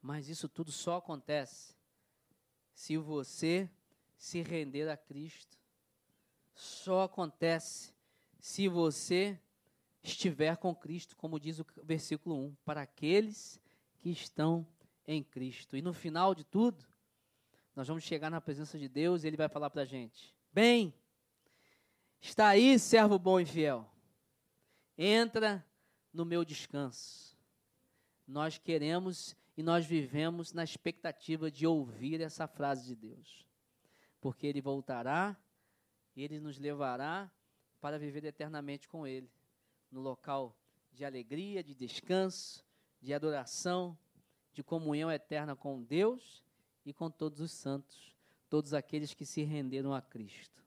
[0.00, 1.74] Mas isso tudo só acontece
[2.74, 3.70] se você
[4.16, 5.58] se render a Cristo.
[6.54, 7.94] Só acontece
[8.38, 9.40] se você
[10.02, 13.58] estiver com Cristo, como diz o versículo 1, para aqueles
[14.04, 14.66] que estão
[15.06, 15.78] em Cristo.
[15.78, 16.86] E no final de tudo,
[17.74, 20.92] nós vamos chegar na presença de Deus e Ele vai falar para a gente: Bem,
[22.20, 23.90] está aí, servo bom e fiel,
[24.98, 25.66] entra
[26.12, 27.34] no meu descanso.
[28.26, 33.46] Nós queremos e nós vivemos na expectativa de ouvir essa frase de Deus.
[34.20, 35.34] Porque Ele voltará
[36.14, 37.32] e Ele nos levará
[37.80, 39.30] para viver eternamente com Ele,
[39.90, 40.54] no local
[40.92, 42.62] de alegria, de descanso,
[43.04, 43.96] de adoração,
[44.54, 46.42] de comunhão eterna com Deus
[46.86, 48.16] e com todos os santos,
[48.48, 50.64] todos aqueles que se renderam a Cristo.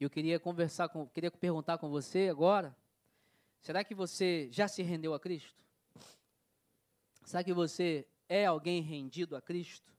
[0.00, 2.76] Eu queria conversar com, queria perguntar com você agora,
[3.60, 5.62] será que você já se rendeu a Cristo?
[7.24, 9.92] Será que você é alguém rendido a Cristo?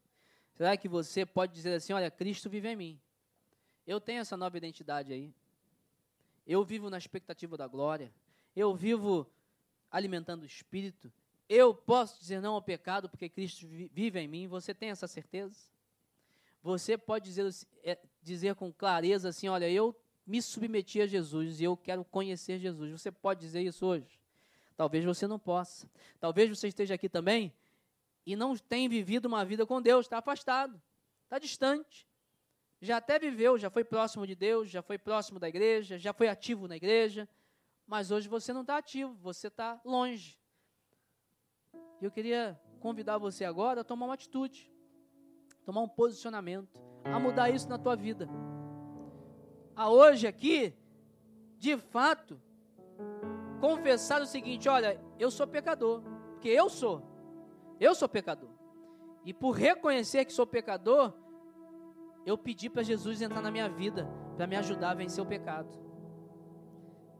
[0.55, 3.01] Será que você pode dizer assim: olha, Cristo vive em mim?
[3.87, 5.33] Eu tenho essa nova identidade aí.
[6.45, 8.13] Eu vivo na expectativa da glória.
[8.53, 9.31] Eu vivo
[9.91, 11.11] alimentando o espírito.
[11.49, 14.47] Eu posso dizer não ao pecado porque Cristo vive em mim.
[14.47, 15.69] Você tem essa certeza?
[16.63, 21.65] Você pode dizer, é, dizer com clareza assim: olha, eu me submeti a Jesus e
[21.65, 22.91] eu quero conhecer Jesus.
[22.91, 24.19] Você pode dizer isso hoje?
[24.77, 25.89] Talvez você não possa.
[26.19, 27.53] Talvez você esteja aqui também
[28.25, 30.81] e não tenha vivido uma vida com Deus, está afastado,
[31.23, 32.07] está distante.
[32.79, 36.27] Já até viveu, já foi próximo de Deus, já foi próximo da igreja, já foi
[36.27, 37.27] ativo na igreja,
[37.87, 40.39] mas hoje você não está ativo, você está longe.
[42.01, 44.71] E eu queria convidar você agora a tomar uma atitude,
[45.63, 48.27] tomar um posicionamento, a mudar isso na tua vida.
[49.75, 50.73] A hoje aqui,
[51.57, 52.41] de fato,
[53.59, 56.01] confessar o seguinte: olha, eu sou pecador,
[56.31, 57.03] porque eu sou,
[57.79, 58.49] eu sou pecador.
[59.23, 61.13] E por reconhecer que sou pecador,
[62.25, 65.69] eu pedi para Jesus entrar na minha vida, para me ajudar a vencer o pecado.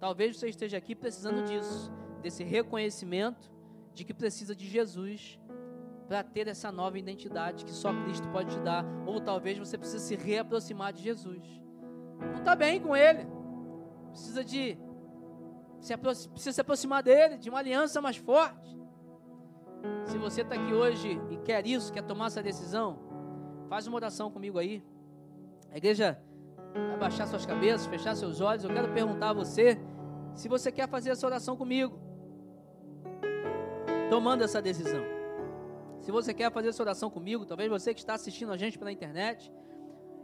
[0.02, 1.94] Talvez você esteja aqui precisando disso,
[2.24, 3.52] desse reconhecimento
[3.94, 5.40] de que precisa de Jesus
[6.08, 8.84] para ter essa nova identidade que só Cristo pode te dar.
[9.06, 11.44] Ou talvez você precise se reaproximar de Jesus.
[12.20, 13.28] Não está bem com Ele.
[14.10, 14.76] Precisa de
[15.80, 18.76] se, precisa se aproximar dele, de uma aliança mais forte.
[20.06, 22.98] Se você está aqui hoje e quer isso, quer tomar essa decisão,
[23.70, 24.84] faz uma oração comigo aí.
[25.72, 26.20] A igreja
[26.74, 28.64] vai baixar suas cabeças, fechar seus olhos.
[28.64, 29.80] Eu quero perguntar a você
[30.36, 32.00] se você quer fazer essa oração comigo,
[34.10, 35.04] tomando essa decisão.
[36.02, 38.92] Se você quer fazer essa oração comigo, talvez você que está assistindo a gente pela
[38.92, 39.54] internet,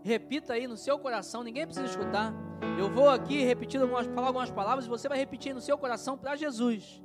[0.01, 2.34] repita aí no seu coração, ninguém precisa escutar.
[2.80, 6.18] Eu vou aqui repetir algumas, falar algumas palavras e você vai repetir no seu coração
[6.18, 7.01] para Jesus.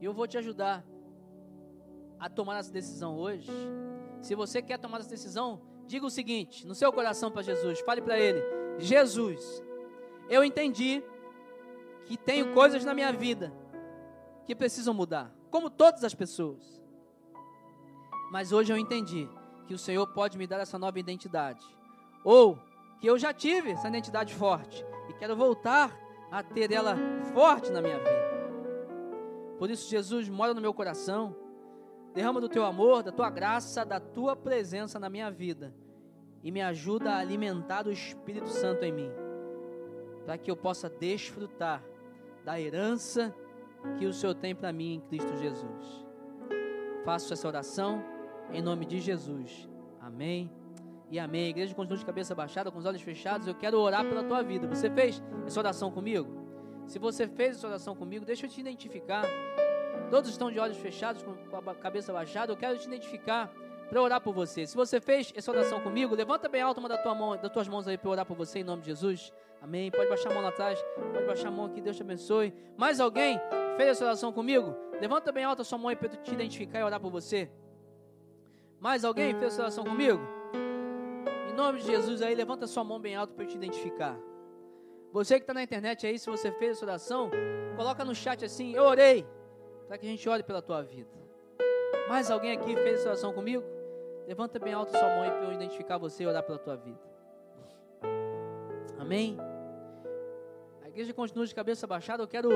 [0.00, 0.84] E eu vou te ajudar
[2.18, 3.50] a tomar essa decisão hoje.
[4.20, 8.00] Se você quer tomar essa decisão, diga o seguinte, no seu coração para Jesus, fale
[8.00, 8.40] para ele:
[8.78, 9.62] Jesus,
[10.28, 11.02] eu entendi
[12.06, 13.52] que tenho coisas na minha vida
[14.46, 16.80] que precisam mudar, como todas as pessoas.
[18.30, 19.28] Mas hoje eu entendi
[19.66, 21.64] que o Senhor pode me dar essa nova identidade.
[22.24, 22.58] Ou
[23.00, 25.96] que eu já tive essa identidade forte e quero voltar
[26.30, 26.96] a ter ela
[27.32, 28.30] forte na minha vida.
[29.58, 31.34] Por isso, Jesus mora no meu coração,
[32.14, 35.74] derrama do teu amor, da tua graça, da tua presença na minha vida
[36.42, 39.10] e me ajuda a alimentar o Espírito Santo em mim,
[40.24, 41.82] para que eu possa desfrutar
[42.50, 43.32] da herança
[43.96, 46.04] que o Senhor tem para mim em Cristo Jesus.
[47.04, 48.02] Faço essa oração
[48.52, 49.68] em nome de Jesus.
[50.00, 50.50] Amém
[51.08, 51.46] e amém.
[51.46, 53.46] A igreja continua de cabeça baixada, com os olhos fechados.
[53.46, 54.66] Eu quero orar pela tua vida.
[54.66, 56.28] Você fez essa oração comigo?
[56.88, 59.24] Se você fez essa oração comigo, deixa eu te identificar.
[60.10, 62.50] Todos estão de olhos fechados, com a cabeça baixada.
[62.50, 63.48] Eu quero te identificar
[63.90, 64.66] para orar por você.
[64.66, 67.66] Se você fez essa oração comigo, levanta bem alto uma da tua mão, das tuas
[67.66, 69.32] mãos aí para orar por você em nome de Jesus.
[69.60, 69.90] Amém.
[69.90, 70.82] Pode baixar a mão lá atrás,
[71.12, 72.54] pode baixar a mão aqui, Deus te abençoe.
[72.78, 73.40] Mais alguém
[73.76, 74.76] fez essa oração comigo?
[75.00, 77.50] Levanta bem alto a sua mão aí para te identificar e orar por você.
[78.78, 80.20] Mais alguém fez essa oração comigo?
[81.50, 84.16] Em nome de Jesus aí, levanta sua mão bem alto para te identificar.
[85.12, 87.28] Você que está na internet aí, se você fez essa oração,
[87.76, 89.26] coloca no chat assim, eu orei,
[89.88, 91.10] para que a gente ore pela tua vida.
[92.08, 93.79] Mais alguém aqui fez essa oração comigo?
[94.30, 97.00] Levanta bem alto sua mão aí para eu identificar você e orar pela tua vida.
[98.96, 99.36] Amém?
[100.84, 102.22] A igreja continua de cabeça baixada.
[102.22, 102.48] Eu quero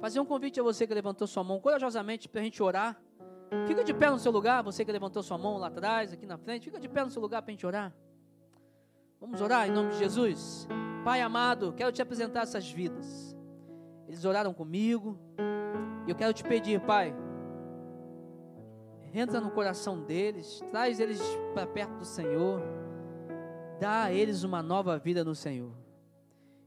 [0.00, 3.00] fazer um convite a você que levantou sua mão corajosamente para a gente orar.
[3.68, 6.36] Fica de pé no seu lugar, você que levantou sua mão lá atrás, aqui na
[6.36, 6.64] frente.
[6.64, 7.94] Fica de pé no seu lugar para a gente orar.
[9.20, 10.66] Vamos orar em nome de Jesus.
[11.04, 13.36] Pai amado, quero te apresentar essas vidas.
[14.08, 15.16] Eles oraram comigo.
[16.08, 17.14] E eu quero te pedir, Pai,
[19.14, 21.20] entra no coração deles, traz eles
[21.54, 22.60] para perto do Senhor,
[23.80, 25.72] dá a eles uma nova vida no Senhor.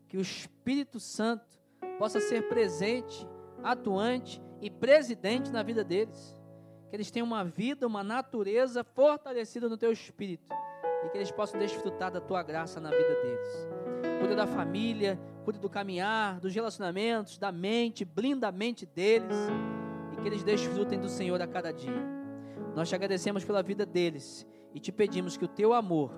[0.07, 1.59] Que o Espírito Santo
[1.97, 3.27] possa ser presente,
[3.63, 6.35] atuante e presidente na vida deles
[6.91, 10.45] que eles tenham uma vida, uma natureza fortalecida no teu espírito
[11.05, 13.67] e que eles possam desfrutar da tua graça na vida deles.
[14.19, 19.37] Cuida da família, cuida do caminhar, dos relacionamentos, da mente, blinda a mente deles
[20.11, 22.20] e que eles desfrutem do Senhor a cada dia.
[22.75, 26.11] Nós te agradecemos pela vida deles e te pedimos que o teu amor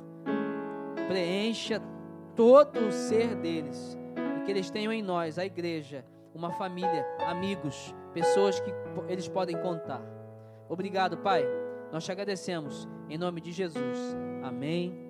[1.08, 1.82] preencha
[2.36, 3.98] todo o ser deles
[4.38, 8.72] e que eles tenham em nós, a igreja, uma família, amigos, pessoas que
[9.08, 10.02] eles podem contar.
[10.70, 11.46] Obrigado, Pai.
[11.92, 12.88] Nós te agradecemos.
[13.10, 14.16] Em nome de Jesus.
[14.42, 15.03] Amém